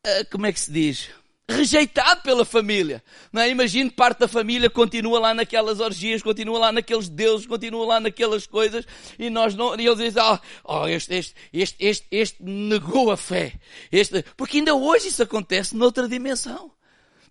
[0.05, 1.09] eh, como é que se diz?
[1.47, 3.03] rejeitado pela família.
[3.31, 3.49] Não é?
[3.49, 8.47] Imagine parte da família continua lá naquelas orgias, continua lá naqueles deuses, continua lá naquelas
[8.47, 8.85] coisas
[9.19, 13.17] e nós não, e eles dizem, ah, oh, este, este, este, este, este negou a
[13.17, 13.53] fé.
[13.91, 16.71] Este, porque ainda hoje isso acontece noutra dimensão.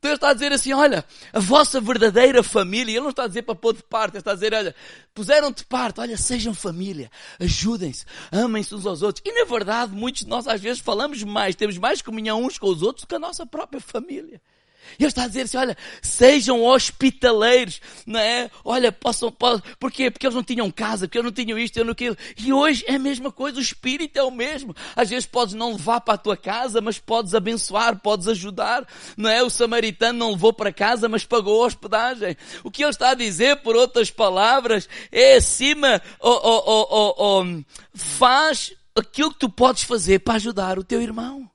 [0.03, 3.29] Então ele está a dizer assim, olha, a vossa verdadeira família, ele não está a
[3.29, 4.75] dizer para pôr de parte, ele está a dizer, olha,
[5.15, 9.23] puseram de parte, olha, sejam família, ajudem-se, amem-se uns aos outros.
[9.25, 12.67] E na verdade, muitos de nós às vezes falamos mais, temos mais comunhão uns com
[12.67, 14.43] os outros do que a nossa própria família.
[14.99, 18.51] Ele está a dizer assim, olha, sejam hospitaleiros, não é?
[18.65, 20.11] Olha, possam, possam, porquê?
[20.11, 22.17] Porque eles não tinham casa, porque eles não tinham isto, eu não aquilo.
[22.37, 24.75] E hoje é a mesma coisa, o Espírito é o mesmo.
[24.97, 29.31] Às vezes podes não levar para a tua casa, mas podes abençoar, podes ajudar, não
[29.31, 29.43] é?
[29.43, 32.37] O samaritano não levou para casa, mas pagou a hospedagem.
[32.65, 37.15] O que ele está a dizer, por outras palavras, é acima, oh, oh, oh, oh,
[37.19, 37.63] oh,
[37.95, 41.52] faz aquilo que tu podes fazer para ajudar o teu irmão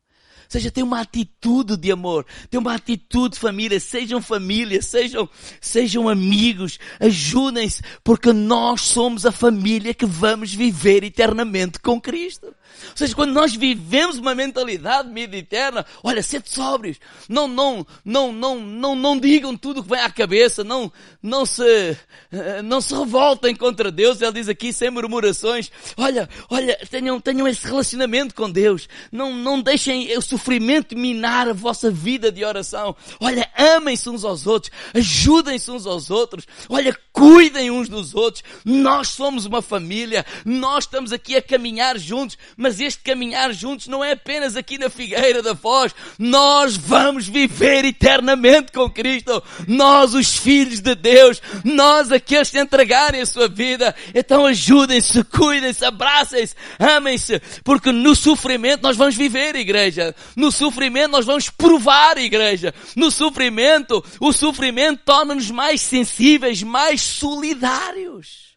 [0.50, 5.30] seja, tem uma atitude de amor, tem uma atitude de família, sejam família, sejam,
[5.60, 12.54] sejam amigos, ajudem-se, porque nós somos a família que vamos viver eternamente com Cristo.
[12.92, 16.98] Ou seja, quando nós vivemos uma mentalidade eterna, olha, sede sóbrios,
[17.30, 21.46] não, não, não, não, não, não digam tudo o que vem à cabeça, não, não
[21.46, 21.98] se,
[22.32, 27.48] eh, não se revoltem contra Deus, ele diz aqui sem murmurações, olha, olha, tenham, tenham
[27.48, 32.96] esse relacionamento com Deus, não, não deixem o sofrimento minar a vossa vida de oração,
[33.20, 39.10] olha, amem-se uns aos outros, ajudem-se uns aos outros, olha, cuidem uns dos outros, nós
[39.10, 44.12] somos uma família, nós estamos aqui a caminhar juntos, mas este caminhar juntos não é
[44.12, 45.94] apenas aqui na Figueira da Foz.
[46.20, 49.42] Nós vamos viver eternamente com Cristo.
[49.68, 51.42] Nós, os filhos de Deus.
[51.64, 53.96] Nós, aqueles que entregarem a sua vida.
[54.14, 57.42] Então ajudem-se, cuidem-se, abracem-se, amem-se.
[57.64, 60.16] Porque no sofrimento nós vamos viver, igreja.
[60.36, 62.74] No sofrimento nós vamos provar, igreja.
[62.96, 68.48] No sofrimento, o sofrimento torna-nos mais sensíveis, mais solidários.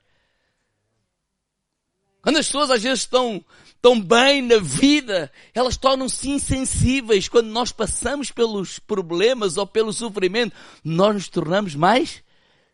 [2.22, 3.42] Quando as pessoas às vezes estão
[3.80, 7.28] tão bem na vida, elas tornam-se insensíveis.
[7.28, 12.22] Quando nós passamos pelos problemas ou pelo sofrimento, nós nos tornamos mais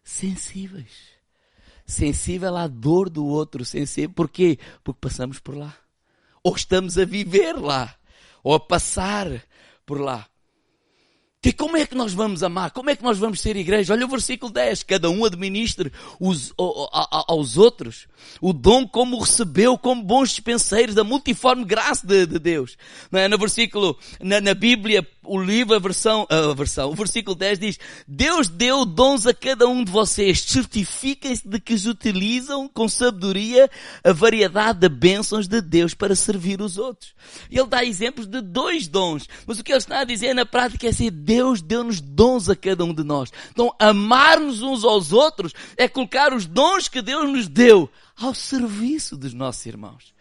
[0.02, 1.16] sensíveis.
[1.86, 4.12] Sensível à dor do outro, sensível.
[4.14, 4.58] Porquê?
[4.82, 5.76] Porque passamos por lá.
[6.42, 7.94] Ou estamos a viver lá.
[8.42, 9.28] Ou a passar
[9.84, 10.28] por lá.
[11.42, 12.70] Que como é que nós vamos amar?
[12.72, 13.92] Como é que nós vamos ser igreja?
[13.92, 14.82] Olha o versículo 10.
[14.82, 18.08] Cada um administre os, aos outros
[18.40, 22.76] o dom como recebeu, como bons dispenseiros da multiforme graça de, de Deus.
[23.12, 23.28] É?
[23.28, 27.78] No versículo, na, na, Bíblia, o livro, a versão, a versão, o versículo 10 diz,
[28.06, 30.42] Deus deu dons a cada um de vocês.
[30.42, 33.70] Certifiquem-se de que os utilizam com sabedoria
[34.04, 37.14] a variedade de bênçãos de Deus para servir os outros.
[37.50, 39.28] Ele dá exemplos de dois dons.
[39.46, 42.56] Mas o que ele está a dizer na prática é assim, Deus deu-nos dons a
[42.56, 43.30] cada um de nós.
[43.50, 49.18] Então, amar-nos uns aos outros é colocar os dons que Deus nos deu ao serviço
[49.18, 50.15] dos nossos irmãos.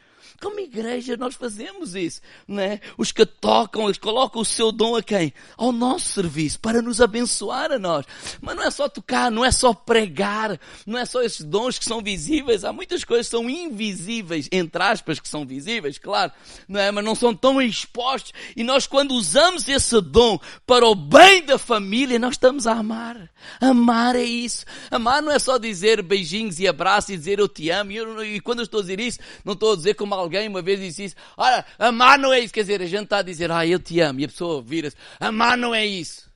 [0.46, 2.80] Como igreja nós fazemos isso, não é?
[3.00, 5.34] Os que tocam, eles colocam o seu dom a quem?
[5.58, 8.06] Ao nosso serviço, para nos abençoar a nós.
[8.40, 11.86] Mas não é só tocar, não é só pregar, não é só esses dons que
[11.86, 12.64] são visíveis.
[12.64, 16.32] Há muitas coisas que são invisíveis, entre aspas, que são visíveis, claro,
[16.68, 16.92] não é?
[16.92, 18.32] Mas não são tão expostos.
[18.56, 23.32] E nós quando usamos esse dom para o bem da família, nós estamos a amar.
[23.60, 24.64] Amar é isso.
[24.92, 27.92] Amar não é só dizer beijinhos e abraços e dizer eu te amo.
[27.92, 30.35] E, eu, e quando eu estou a dizer isso, não estou a dizer como alguém
[30.48, 31.16] uma vez disse isso.
[31.38, 32.54] Olha, amar não é isso.
[32.54, 34.20] Quer dizer, a gente está a dizer, ah, eu te amo.
[34.20, 36.30] E a pessoa vira-se, amar não é isso.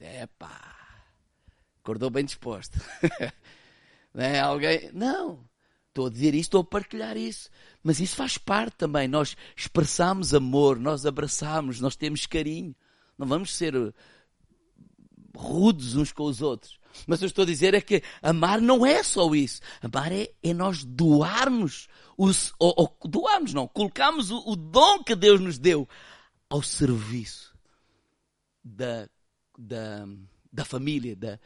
[0.00, 0.74] É pá.
[1.82, 2.80] Acordou bem disposto.
[4.14, 4.90] não é alguém?
[4.92, 5.44] Não.
[5.88, 7.48] Estou a dizer isso, estou a partilhar isso.
[7.82, 9.06] Mas isso faz parte também.
[9.06, 12.74] Nós expressamos amor, nós abraçamos, nós temos carinho.
[13.16, 13.74] Não vamos ser
[15.36, 16.78] rudes uns com os outros.
[17.06, 19.60] Mas eu estou a dizer é que amar não é só isso.
[19.82, 25.14] Amar é, é nós doarmos, os, ou, ou doarmos não, colocamos o, o dom que
[25.14, 25.88] Deus nos deu
[26.48, 27.54] ao serviço
[28.62, 29.08] da,
[29.58, 30.06] da,
[30.52, 31.38] da família, da,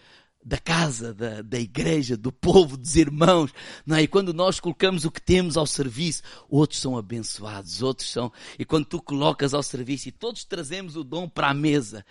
[0.44, 3.52] da casa, da, da igreja, do povo, dos irmãos.
[3.84, 4.02] Não é?
[4.02, 8.32] E quando nós colocamos o que temos ao serviço, outros são abençoados, outros são.
[8.58, 12.04] E quando tu colocas ao serviço e todos trazemos o dom para a mesa,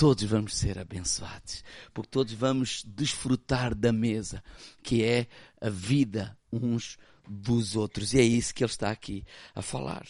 [0.00, 4.42] todos vamos ser abençoados, porque todos vamos desfrutar da mesa,
[4.82, 5.26] que é
[5.60, 6.96] a vida uns
[7.28, 8.14] dos outros.
[8.14, 10.06] E é isso que ele está aqui a falar.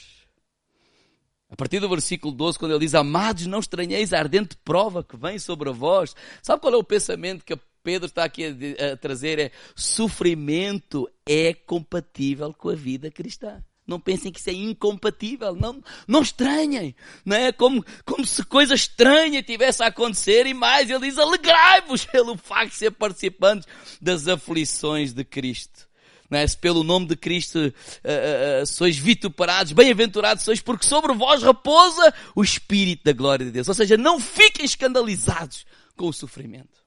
[1.50, 5.16] A partir do versículo 12, quando ele diz: Amados, não estranheis a ardente prova que
[5.16, 6.14] vem sobre vós.
[6.40, 9.40] Sabe qual é o pensamento que Pedro está aqui a, a trazer?
[9.40, 13.60] É sofrimento é compatível com a vida cristã.
[13.90, 15.56] Não pensem que isso é incompatível.
[15.56, 16.94] Não, não estranhem.
[17.24, 20.46] Não é como, como se coisa estranha tivesse a acontecer.
[20.46, 23.66] E mais, ele diz: alegrai-vos pelo facto de ser participantes
[24.00, 25.88] das aflições de Cristo.
[26.30, 26.46] Não é?
[26.46, 32.14] Se pelo nome de Cristo uh, uh, sois vituperados, bem-aventurados sois, porque sobre vós repousa
[32.36, 33.66] o Espírito da glória de Deus.
[33.66, 36.78] Ou seja, não fiquem escandalizados com o sofrimento.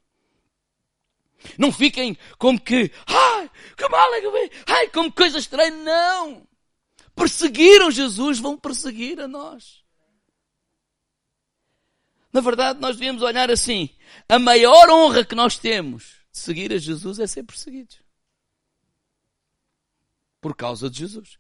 [1.58, 5.72] Não fiquem como que, ai, que mal é que ai, como coisa estranha.
[5.72, 6.53] Não!
[7.16, 9.84] Perseguiram Jesus, vão perseguir a nós.
[12.32, 13.90] Na verdade, nós devemos olhar assim:
[14.28, 18.02] a maior honra que nós temos de seguir a Jesus é ser perseguidos.
[20.42, 21.38] Por causa de Jesus.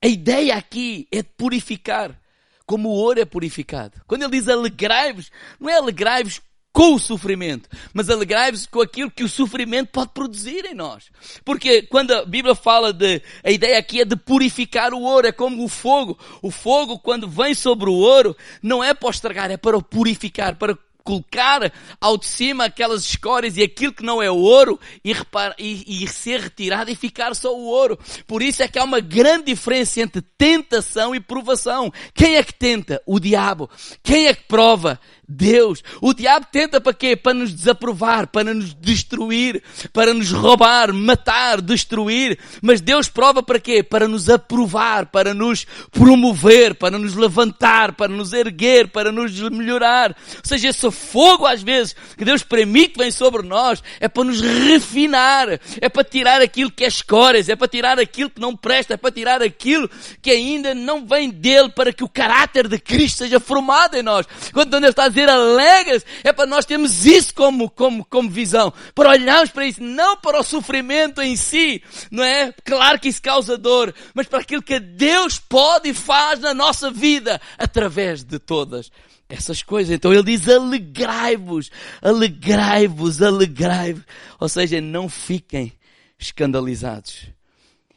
[0.00, 2.20] A ideia aqui é de purificar,
[2.66, 4.02] como o ouro é purificado.
[4.06, 6.40] Quando ele diz alegrai-vos, não é alegrai-vos
[6.72, 11.10] com o sofrimento, mas alegrai-vos com aquilo que o sofrimento pode produzir em nós.
[11.44, 15.32] Porque quando a Bíblia fala de, a ideia aqui é de purificar o ouro, é
[15.32, 16.18] como o fogo.
[16.40, 20.56] O fogo, quando vem sobre o ouro, não é para estragar, é para o purificar,
[20.56, 25.54] para colocar ao de cima aquelas escórias e aquilo que não é ouro e, repara,
[25.58, 27.98] e, e, ser retirado e ficar só o ouro.
[28.26, 31.92] Por isso é que há uma grande diferença entre tentação e provação.
[32.14, 33.02] Quem é que tenta?
[33.06, 33.68] O diabo.
[34.02, 34.98] Quem é que prova?
[35.28, 35.82] Deus.
[36.00, 37.14] O diabo tenta para quê?
[37.14, 42.38] Para nos desaprovar, para nos destruir, para nos roubar, matar, destruir.
[42.60, 43.82] Mas Deus prova para quê?
[43.82, 50.10] Para nos aprovar, para nos promover, para nos levantar, para nos erguer, para nos melhorar.
[50.10, 54.40] Ou seja, esse fogo às vezes que Deus permite vem sobre nós é para nos
[54.40, 58.94] refinar, é para tirar aquilo que é escórias, é para tirar aquilo que não presta,
[58.94, 59.88] é para tirar aquilo
[60.20, 64.26] que ainda não vem dele para que o caráter de Cristo seja formado em nós.
[64.52, 68.72] Quando Deus está a dizer alegres, é para nós termos isso como, como, como visão.
[68.94, 72.52] Para olharmos para isso, não para o sofrimento em si, não é?
[72.64, 76.90] Claro que isso causa dor, mas para aquilo que Deus pode e faz na nossa
[76.90, 78.90] vida, através de todas
[79.28, 79.94] essas coisas.
[79.94, 81.70] Então ele diz: alegrai-vos,
[82.00, 84.04] alegrai-vos, alegrai-vos.
[84.38, 85.72] Ou seja, não fiquem
[86.18, 87.26] escandalizados.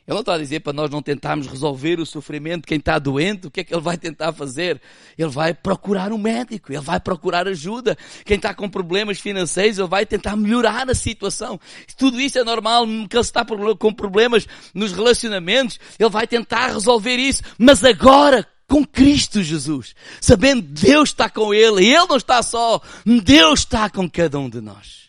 [0.07, 2.99] Ele não está a dizer para nós não tentarmos resolver o sofrimento de quem está
[2.99, 3.47] doente.
[3.47, 4.79] O que é que ele vai tentar fazer?
[5.17, 7.97] Ele vai procurar um médico, ele vai procurar ajuda.
[8.23, 11.59] Quem está com problemas financeiros, ele vai tentar melhorar a situação.
[11.97, 13.43] Tudo isso é normal, que ele está
[13.79, 17.41] com problemas nos relacionamentos, ele vai tentar resolver isso.
[17.57, 22.79] Mas agora, com Cristo Jesus, sabendo Deus está com ele, ele não está só,
[23.23, 25.04] Deus está com cada um de nós.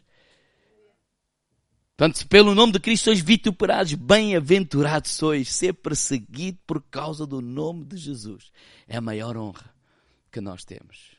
[1.97, 7.87] Portanto, pelo nome de Cristo sois vituperados, bem-aventurados sois, ser perseguido por causa do nome
[7.87, 8.53] de Jesus.
[8.87, 9.75] É a maior honra
[10.31, 11.17] que nós temos.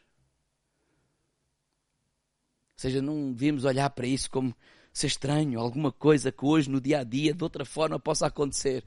[2.75, 4.55] Ou seja, não devíamos olhar para isso como
[4.93, 8.83] ser estranho, alguma coisa que hoje, no dia a dia, de outra forma possa acontecer.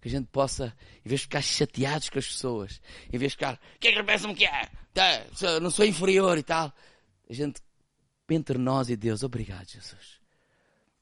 [0.00, 2.80] Que a gente possa, em vez de ficar chateados com as pessoas,
[3.12, 4.70] em vez de ficar, o que é que pensam que é?
[4.94, 6.72] Tá, não sou inferior e tal.
[7.28, 7.60] A gente,
[8.30, 10.23] entre nós e Deus, obrigado, Jesus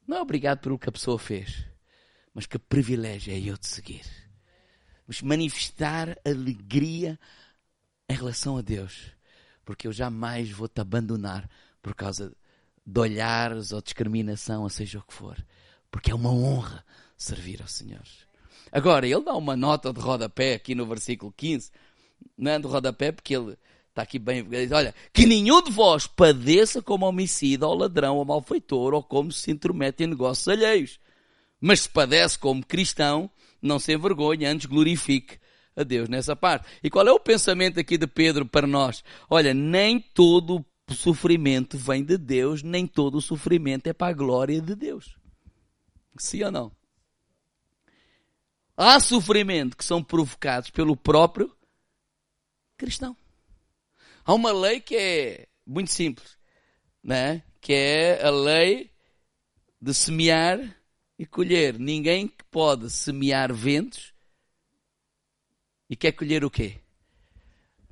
[0.07, 1.65] não é obrigado pelo que a pessoa fez,
[2.35, 4.05] mas que privilégio é eu te seguir.
[5.07, 7.19] Vamos manifestar alegria
[8.09, 9.13] em relação a Deus,
[9.65, 11.49] porque eu jamais vou te abandonar
[11.81, 12.35] por causa
[12.85, 15.37] de olhares ou discriminação, ou seja o que for,
[15.91, 16.85] porque é uma honra
[17.17, 18.07] servir ao Senhor.
[18.71, 21.71] Agora, ele dá uma nota de rodapé aqui no versículo 15,
[22.37, 23.57] não é de rodapé, porque ele
[23.93, 28.95] está aqui bem, olha, que nenhum de vós padeça como homicida, ou ladrão, ou malfeitor,
[28.95, 30.99] ou como se intromete em negócios alheios.
[31.61, 33.31] Mas se padece como cristão,
[33.61, 35.39] não se envergonhe, antes glorifique
[35.77, 36.67] a Deus nessa parte.
[36.83, 39.05] E qual é o pensamento aqui de Pedro para nós?
[39.29, 44.75] Olha, nem todo sofrimento vem de Deus, nem todo sofrimento é para a glória de
[44.75, 45.17] Deus.
[46.19, 46.73] Sim ou não?
[48.75, 51.55] Há sofrimento que são provocados pelo próprio
[52.77, 53.17] cristão.
[54.25, 56.39] Há uma lei que é muito simples,
[57.03, 57.43] né?
[57.61, 58.91] que é a lei
[59.81, 60.59] de semear
[61.19, 61.79] e colher.
[61.79, 64.13] Ninguém pode semear ventos
[65.89, 66.81] e quer colher o quê?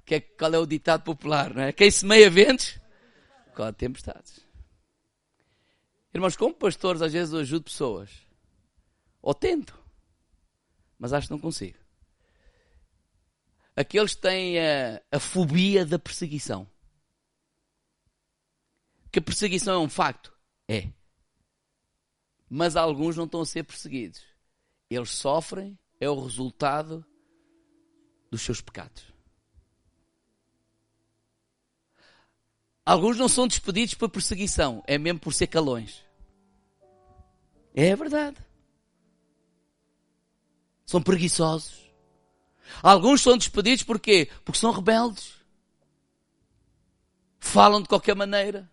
[0.05, 1.55] Quer, qual é o ditado popular?
[1.55, 1.73] Não é?
[1.73, 2.79] Quem semeia ventos,
[3.55, 4.41] colhe tempestades.
[6.13, 8.11] Irmãos, como pastores, às vezes eu ajudo pessoas.
[9.23, 9.79] Ou tento.
[10.99, 11.79] Mas acho que não consigo.
[13.81, 16.69] Aqueles que têm a, a fobia da perseguição.
[19.11, 20.37] Que a perseguição é um facto?
[20.69, 20.91] É.
[22.47, 24.21] Mas alguns não estão a ser perseguidos.
[24.91, 27.03] Eles sofrem, é o resultado
[28.31, 29.03] dos seus pecados.
[32.85, 36.05] Alguns não são despedidos por perseguição, é mesmo por ser calões.
[37.75, 38.37] É verdade.
[40.85, 41.90] São preguiçosos.
[42.83, 44.29] Alguns são despedidos porquê?
[44.45, 45.35] Porque são rebeldes.
[47.39, 48.71] Falam de qualquer maneira.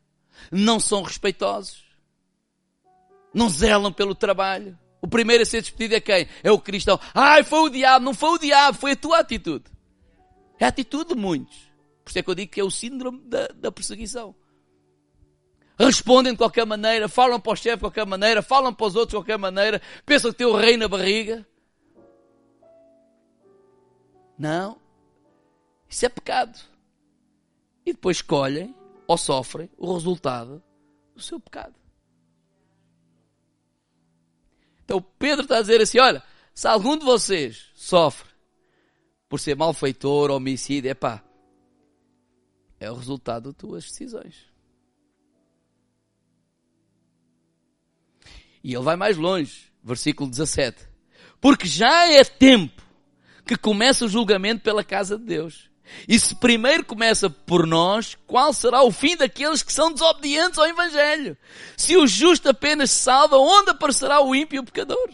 [0.51, 1.83] Não são respeitosos.
[3.33, 4.77] Não zelam pelo trabalho.
[5.01, 6.27] O primeiro a ser despedido é quem?
[6.43, 6.99] É o cristão.
[7.13, 8.03] Ai, foi o diabo.
[8.03, 9.65] Não foi o diabo, foi a tua atitude.
[10.59, 11.55] É a atitude de muitos.
[12.03, 14.35] Por isso é que eu digo que é o síndrome da, da perseguição.
[15.79, 19.11] Respondem de qualquer maneira, falam para o chefe de qualquer maneira, falam para os outros
[19.11, 21.45] de qualquer maneira, pensam que tem o rei na barriga.
[24.37, 24.79] Não.
[25.89, 26.59] Isso é pecado.
[27.85, 28.75] E depois escolhem
[29.07, 30.61] ou sofrem o resultado
[31.15, 31.75] do seu pecado.
[34.83, 36.23] Então Pedro está a dizer assim: olha,
[36.53, 38.29] se algum de vocês sofre
[39.27, 41.23] por ser malfeitor, homicídio, é pá,
[42.79, 44.47] é o resultado de tuas decisões.
[48.63, 50.87] E ele vai mais longe, versículo 17.
[51.39, 52.86] Porque já é tempo
[53.47, 55.69] que começa o julgamento pela casa de Deus.
[56.07, 60.67] E se primeiro começa por nós, qual será o fim daqueles que são desobedientes ao
[60.67, 61.37] Evangelho?
[61.77, 65.09] Se o justo apenas se salva, onde aparecerá o ímpio e o pecador?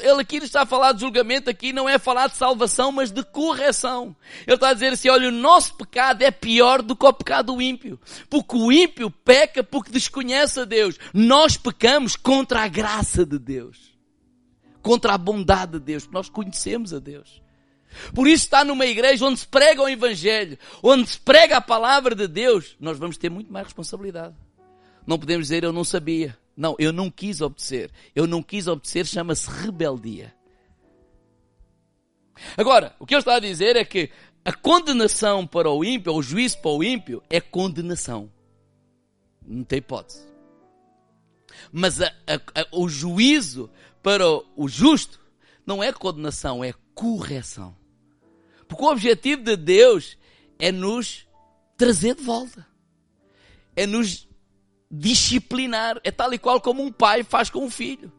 [0.00, 3.22] Ele aqui está a falar de julgamento, aqui não é falar de salvação, mas de
[3.22, 4.16] correção.
[4.46, 7.54] Ele está a dizer assim, olha, o nosso pecado é pior do que o pecado
[7.54, 8.00] do ímpio.
[8.28, 10.98] Porque o ímpio peca porque desconhece a Deus.
[11.12, 13.91] Nós pecamos contra a graça de Deus.
[14.82, 17.40] Contra a bondade de Deus, porque nós conhecemos a Deus.
[18.14, 22.14] Por isso está numa igreja onde se prega o Evangelho, onde se prega a palavra
[22.14, 24.34] de Deus, nós vamos ter muito mais responsabilidade.
[25.06, 26.36] Não podemos dizer eu não sabia.
[26.56, 27.90] Não, eu não quis obedecer.
[28.14, 30.34] Eu não quis obedecer chama-se rebeldia.
[32.56, 34.10] Agora, o que eu estou a dizer é que
[34.44, 38.30] a condenação para o ímpio, ou o juízo para o ímpio, é condenação.
[39.46, 40.26] Não tem hipótese.
[41.70, 43.70] Mas a, a, a, o juízo
[44.02, 44.26] para
[44.56, 45.20] o justo
[45.64, 47.76] não é condenação, é correção.
[48.66, 50.16] Porque o objetivo de Deus
[50.58, 51.26] é nos
[51.76, 52.66] trazer de volta.
[53.76, 54.28] É nos
[54.90, 56.00] disciplinar.
[56.02, 58.12] É tal e qual como um pai faz com um filho.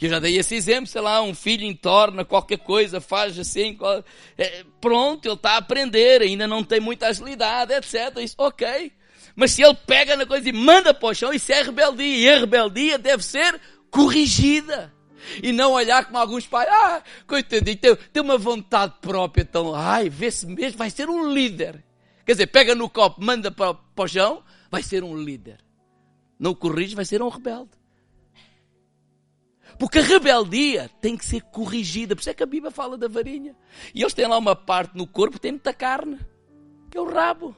[0.00, 3.78] Eu já dei esse exemplo, sei lá, um filho entorna qualquer coisa, faz assim,
[4.38, 8.16] é, pronto, ele está a aprender, ainda não tem muita agilidade, etc.
[8.18, 8.92] Isso, ok.
[9.36, 12.16] Mas se ele pega na coisa e manda para o chão, isso é rebeldia.
[12.16, 13.60] E a rebeldia deve ser
[13.90, 14.92] corrigida.
[15.42, 20.08] E não olhar como alguns pais, ah, coitadinho, tem, tem uma vontade própria, então, ai,
[20.08, 21.84] vê-se mesmo, vai ser um líder.
[22.24, 25.58] Quer dizer, pega no copo, manda para, para o chão, vai ser um líder.
[26.38, 27.70] Não corrige, vai ser um rebelde.
[29.78, 32.14] Porque a rebeldia tem que ser corrigida.
[32.14, 33.56] Por isso é que a Bíblia fala da varinha.
[33.94, 36.18] E eles têm lá uma parte no corpo tem muita carne,
[36.90, 37.54] que é o rabo.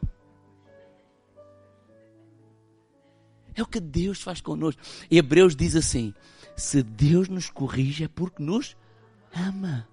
[3.54, 4.80] É o que Deus faz connosco.
[5.10, 6.14] Hebreus diz assim:
[6.56, 8.76] se Deus nos corrige é porque nos
[9.34, 9.88] ama.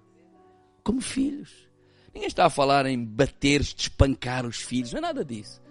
[0.82, 1.68] Como filhos.
[2.12, 5.62] Ninguém está a falar em bater, espancar os filhos, não é nada disso.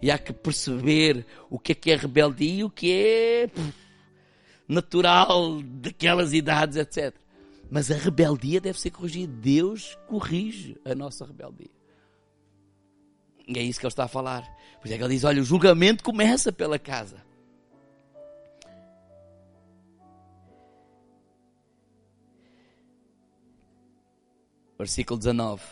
[0.00, 3.50] E há que perceber o que é que é rebeldia e o que é
[4.66, 7.14] natural daquelas idades, etc.
[7.70, 9.32] Mas a rebeldia deve ser corrigida.
[9.32, 11.70] Deus corrige a nossa rebeldia.
[13.46, 14.46] E é isso que ele está a falar.
[14.80, 17.26] Pois é que ele diz: olha, o julgamento começa pela casa.
[24.78, 25.62] Versículo 19.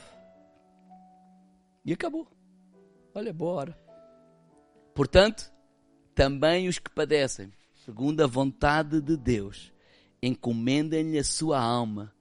[1.85, 2.27] E acabou.
[3.15, 3.79] Olha, boa hora.
[4.93, 5.53] Portanto,
[6.15, 7.53] também os que padecem,
[7.85, 9.73] segundo a vontade de Deus,
[10.21, 12.13] encomendem-lhe a sua alma,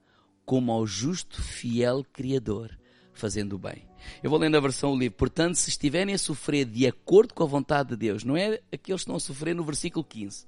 [0.44, 2.78] como ao justo, fiel Criador,
[3.12, 3.88] fazendo o bem.
[4.22, 5.16] Eu vou lendo a versão do livro.
[5.16, 8.80] Portanto, se estiverem a sofrer de acordo com a vontade de Deus, não é aqueles
[8.80, 10.46] que estão a sofrer no versículo 15,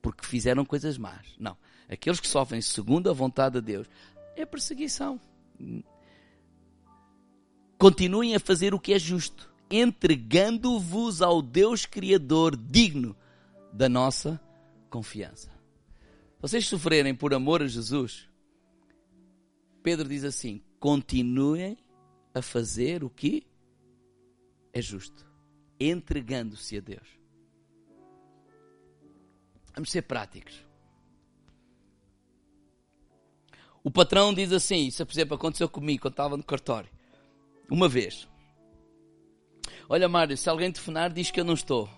[0.00, 1.26] porque fizeram coisas más.
[1.38, 1.56] Não.
[1.88, 3.86] Aqueles que sofrem segundo a vontade de Deus,
[4.36, 5.20] é perseguição.
[7.78, 13.16] Continuem a fazer o que é justo, entregando-vos ao Deus Criador digno
[13.72, 14.40] da nossa
[14.88, 15.50] confiança.
[16.40, 18.28] Vocês sofrerem por amor a Jesus,
[19.82, 21.76] Pedro diz assim: continuem
[22.34, 23.46] a fazer o que
[24.72, 25.26] é justo,
[25.78, 27.08] entregando-se a Deus.
[29.74, 30.64] Vamos ser práticos.
[33.82, 36.90] O patrão diz assim: Isso, por exemplo, aconteceu comigo quando estava no cartório.
[37.70, 38.28] Uma vez.
[39.88, 41.88] Olha, Mário, se alguém telefonar, diz que eu não estou.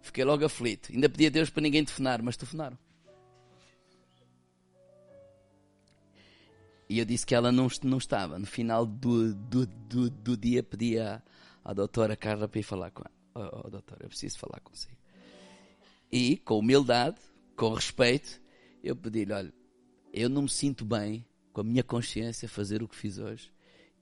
[0.00, 0.92] Fiquei logo aflito.
[0.92, 2.78] Ainda pedi a Deus para ninguém telefonar, mas telefonaram.
[6.92, 8.38] E eu disse que ela não, não estava.
[8.38, 11.22] No final do, do, do, do dia, pedi à,
[11.64, 13.50] à doutora Carla para ir falar com ela.
[13.50, 14.98] Oh, oh, doutora, eu preciso falar consigo.
[16.12, 17.16] E, com humildade,
[17.56, 18.38] com respeito,
[18.84, 19.54] eu pedi-lhe: olha,
[20.12, 23.50] eu não me sinto bem com a minha consciência fazer o que fiz hoje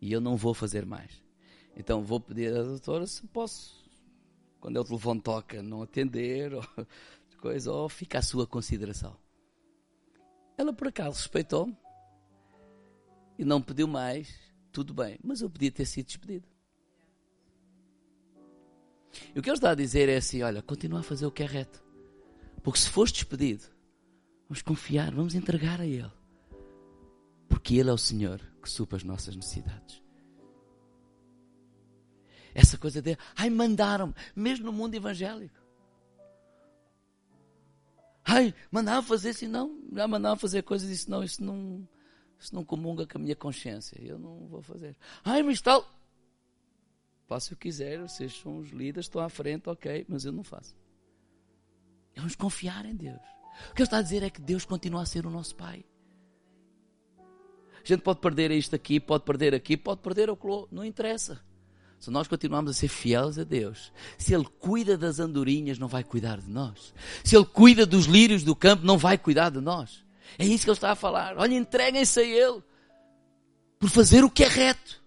[0.01, 1.23] e eu não vou fazer mais.
[1.77, 3.89] Então vou pedir à doutora se posso,
[4.59, 6.65] quando o telefone toca, não atender ou
[7.41, 9.17] coisa, ou fica à sua consideração.
[10.59, 11.77] Ela por acaso respeitou-me
[13.41, 14.39] e não pediu mais,
[14.71, 16.47] tudo bem, mas eu podia ter sido despedido.
[19.35, 21.43] E o que ele está a dizer é assim: olha, continua a fazer o que
[21.43, 21.83] é reto.
[22.63, 23.65] Porque se foste despedido,
[24.47, 26.13] vamos confiar, vamos entregar a Ele.
[27.49, 30.03] Porque Ele é o Senhor que supra as nossas necessidades.
[32.55, 35.59] Essa coisa de, ai, mandaram-me, mesmo no mundo evangélico.
[38.23, 41.89] Ai, mandavam fazer assim, não, já mandavam fazer coisas e disse, não, isso não,
[42.41, 44.01] isso não comunga com a minha consciência.
[44.01, 44.97] Eu não vou fazer.
[45.23, 45.87] Ai, mas tal.
[47.27, 50.43] Faça o que quiser, vocês são os líderes, estão à frente, ok, mas eu não
[50.43, 50.75] faço.
[52.17, 53.21] Vamos confiar em Deus.
[53.71, 55.85] O que ele está a dizer é que Deus continua a ser o nosso Pai.
[57.83, 61.41] A gente pode perder isto aqui, pode perder aqui, pode perder o que não interessa.
[61.99, 66.03] Se nós continuarmos a ser fiéis a Deus, se Ele cuida das andorinhas, não vai
[66.03, 66.95] cuidar de nós.
[67.23, 70.03] Se Ele cuida dos lírios do campo, não vai cuidar de nós.
[70.39, 71.37] É isso que ele está a falar.
[71.37, 72.63] Olha, entreguem-se a ele
[73.79, 75.03] por fazer o que é reto.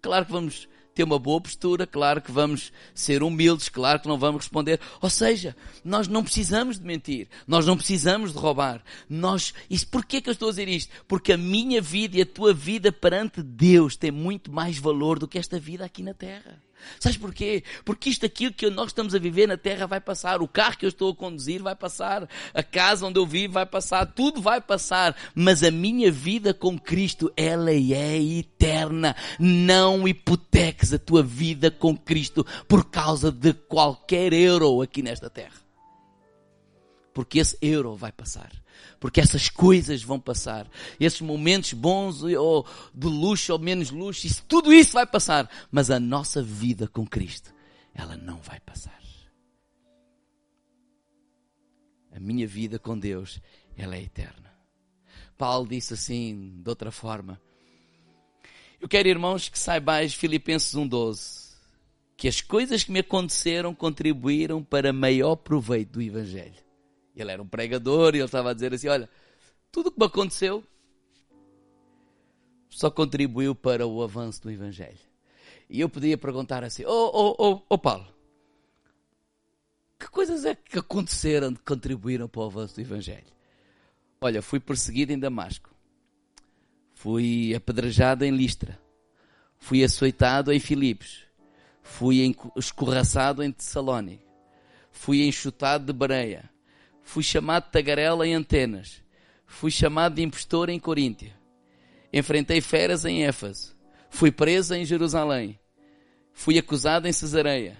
[0.00, 4.18] Claro que vamos ter uma boa postura, claro que vamos ser humildes, claro que não
[4.18, 4.80] vamos responder.
[5.00, 8.82] Ou seja, nós não precisamos de mentir, nós não precisamos de roubar.
[9.08, 10.90] Nós, isso, porquê que eu estou a dizer isto?
[11.06, 15.28] Porque a minha vida e a tua vida perante Deus tem muito mais valor do
[15.28, 16.65] que esta vida aqui na terra.
[17.00, 17.62] Sabes porquê?
[17.84, 20.84] Porque isto aquilo que nós estamos a viver na terra vai passar, o carro que
[20.84, 24.60] eu estou a conduzir vai passar, a casa onde eu vivo vai passar, tudo vai
[24.60, 29.16] passar, mas a minha vida com Cristo, ela é eterna.
[29.38, 35.65] Não hipoteques a tua vida com Cristo por causa de qualquer euro aqui nesta terra.
[37.16, 38.52] Porque esse euro vai passar
[39.00, 40.68] porque essas coisas vão passar.
[41.00, 45.50] Esses momentos bons ou de luxo ou menos luxo, isso, tudo isso vai passar.
[45.70, 47.54] Mas a nossa vida com Cristo,
[47.94, 49.00] ela não vai passar.
[52.12, 53.40] A minha vida com Deus,
[53.76, 54.52] ela é eterna.
[55.38, 57.40] Paulo disse assim, de outra forma.
[58.78, 61.54] Eu quero, irmãos, que saibais Filipenses 1,12,
[62.14, 66.65] que as coisas que me aconteceram contribuíram para maior proveito do Evangelho.
[67.16, 69.08] Ele era um pregador e ele estava a dizer assim: Olha,
[69.72, 70.62] tudo o que me aconteceu
[72.68, 74.98] só contribuiu para o avanço do Evangelho.
[75.68, 78.06] E eu podia perguntar assim: Ô oh, oh, oh, oh, Paulo,
[79.98, 83.34] que coisas é que aconteceram que contribuíram para o avanço do Evangelho?
[84.20, 85.70] Olha, fui perseguido em Damasco,
[86.92, 88.78] fui apedrejado em Listra,
[89.58, 91.24] fui açoitado em Filipos,
[91.82, 94.24] fui escorraçado em Tessalónica,
[94.90, 96.50] fui enxutado de Bereia,
[97.06, 99.00] Fui chamado de tagarela em Antenas.
[99.46, 101.32] Fui chamado de impostor em Coríntia.
[102.12, 103.76] Enfrentei feras em Éfeso.
[104.10, 105.56] Fui preso em Jerusalém.
[106.32, 107.78] Fui acusado em Cesareia.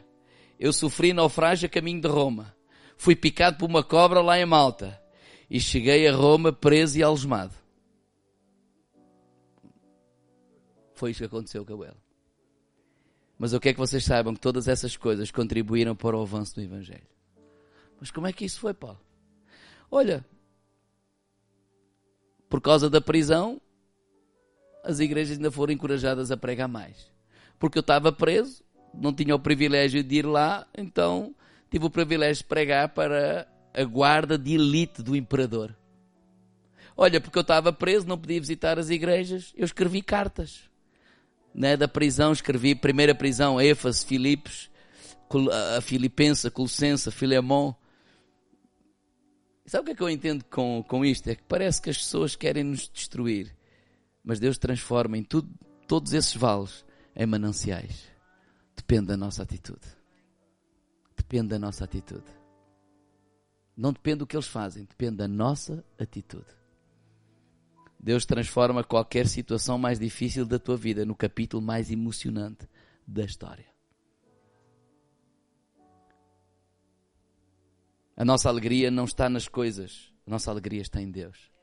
[0.60, 2.54] Eu sofri naufrágio a caminho de Roma.
[2.96, 5.02] Fui picado por uma cobra lá em Malta.
[5.50, 7.54] e cheguei a Roma preso e algemado.
[10.94, 11.92] Foi isso que aconteceu com ele.
[13.36, 16.62] Mas eu quero que vocês saibam que todas essas coisas contribuíram para o avanço do
[16.62, 17.06] Evangelho.
[18.00, 19.05] Mas como é que isso foi, Paulo?
[19.90, 20.24] Olha,
[22.48, 23.60] por causa da prisão,
[24.84, 27.10] as igrejas ainda foram encorajadas a pregar mais.
[27.58, 28.62] Porque eu estava preso,
[28.94, 31.34] não tinha o privilégio de ir lá, então
[31.70, 35.74] tive o privilégio de pregar para a guarda de elite do imperador.
[36.96, 40.70] Olha, porque eu estava preso, não podia visitar as igrejas, eu escrevi cartas.
[41.54, 44.70] Né, da prisão, escrevi primeira prisão, Éfase, Filipos,
[45.76, 47.74] a Filipensa, Colossense, Filemon.
[49.66, 51.28] Sabe o que é que eu entendo com, com isto?
[51.28, 53.54] É que parece que as pessoas querem nos destruir,
[54.22, 55.52] mas Deus transforma em tudo,
[55.88, 56.84] todos esses vales
[57.16, 58.06] em mananciais.
[58.76, 59.86] Depende da nossa atitude.
[61.16, 62.24] Depende da nossa atitude.
[63.76, 66.46] Não depende do que eles fazem, depende da nossa atitude.
[67.98, 72.68] Deus transforma qualquer situação mais difícil da tua vida no capítulo mais emocionante
[73.04, 73.75] da história.
[78.16, 81.54] A nossa alegria não está nas coisas, a nossa alegria está em Deus.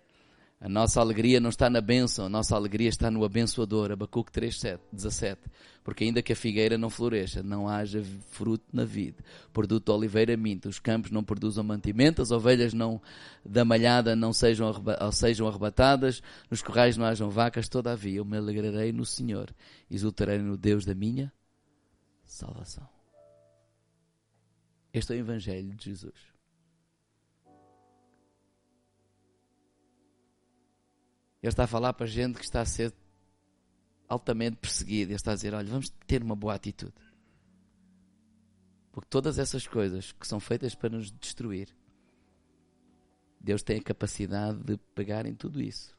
[0.63, 3.91] A nossa alegria não está na bênção, a nossa alegria está no abençoador.
[3.91, 5.41] Abacuque 3, 7, 17.
[5.83, 10.69] Porque ainda que a figueira não floresça, não haja fruto na vida, produto oliveira minta,
[10.69, 13.01] os campos não produzam mantimento, as ovelhas não,
[13.43, 14.71] da malhada não sejam,
[15.11, 19.53] sejam arrebatadas, nos corrais não hajam vacas, todavia eu me alegrarei no Senhor,
[19.91, 21.29] exultarei no Deus da minha
[22.23, 22.87] salvação.
[24.93, 26.32] Este é o Evangelho de Jesus.
[31.43, 32.93] Ele está a falar para gente que está a ser
[34.07, 35.11] altamente perseguida.
[35.11, 36.93] Ele está a dizer: olha, vamos ter uma boa atitude.
[38.93, 41.67] Porque todas essas coisas que são feitas para nos destruir,
[43.41, 45.93] Deus tem a capacidade de pegar em tudo isso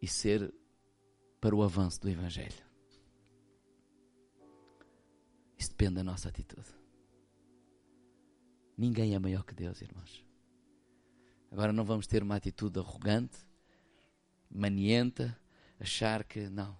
[0.00, 0.54] e ser
[1.38, 2.64] para o avanço do Evangelho.
[5.58, 6.68] Isso depende da nossa atitude.
[8.78, 10.24] Ninguém é maior que Deus, irmãos.
[11.50, 13.49] Agora não vamos ter uma atitude arrogante,
[14.50, 15.38] manienta,
[15.78, 16.76] achar que não.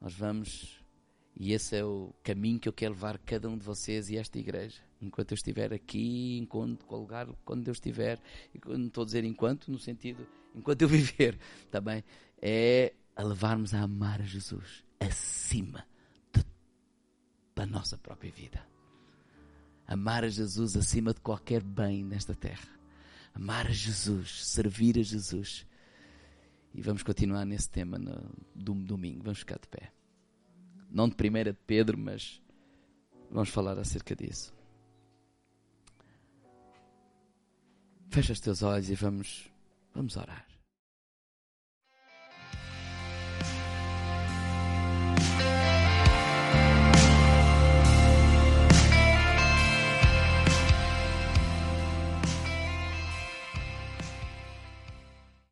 [0.00, 0.82] Nós vamos,
[1.36, 4.38] e esse é o caminho que eu quero levar cada um de vocês e esta
[4.38, 4.80] igreja.
[5.00, 8.20] Enquanto eu estiver aqui, enquanto qual lugar, quando eu estiver,
[8.64, 11.38] não estou a dizer enquanto, no sentido, enquanto eu viver,
[11.70, 12.08] também, tá
[12.40, 15.86] é a levarmos a amar a Jesus acima
[16.32, 16.44] de,
[17.54, 18.64] da nossa própria vida.
[19.86, 22.68] Amar a Jesus acima de qualquer bem nesta terra.
[23.34, 25.66] Amar a Jesus, servir a Jesus
[26.74, 29.22] e vamos continuar nesse tema no domingo.
[29.24, 29.92] Vamos ficar de pé.
[30.90, 32.40] Não de primeira de Pedro, mas
[33.30, 34.54] vamos falar acerca disso.
[38.10, 39.50] Fecha os teus olhos e vamos,
[39.94, 40.51] vamos orar.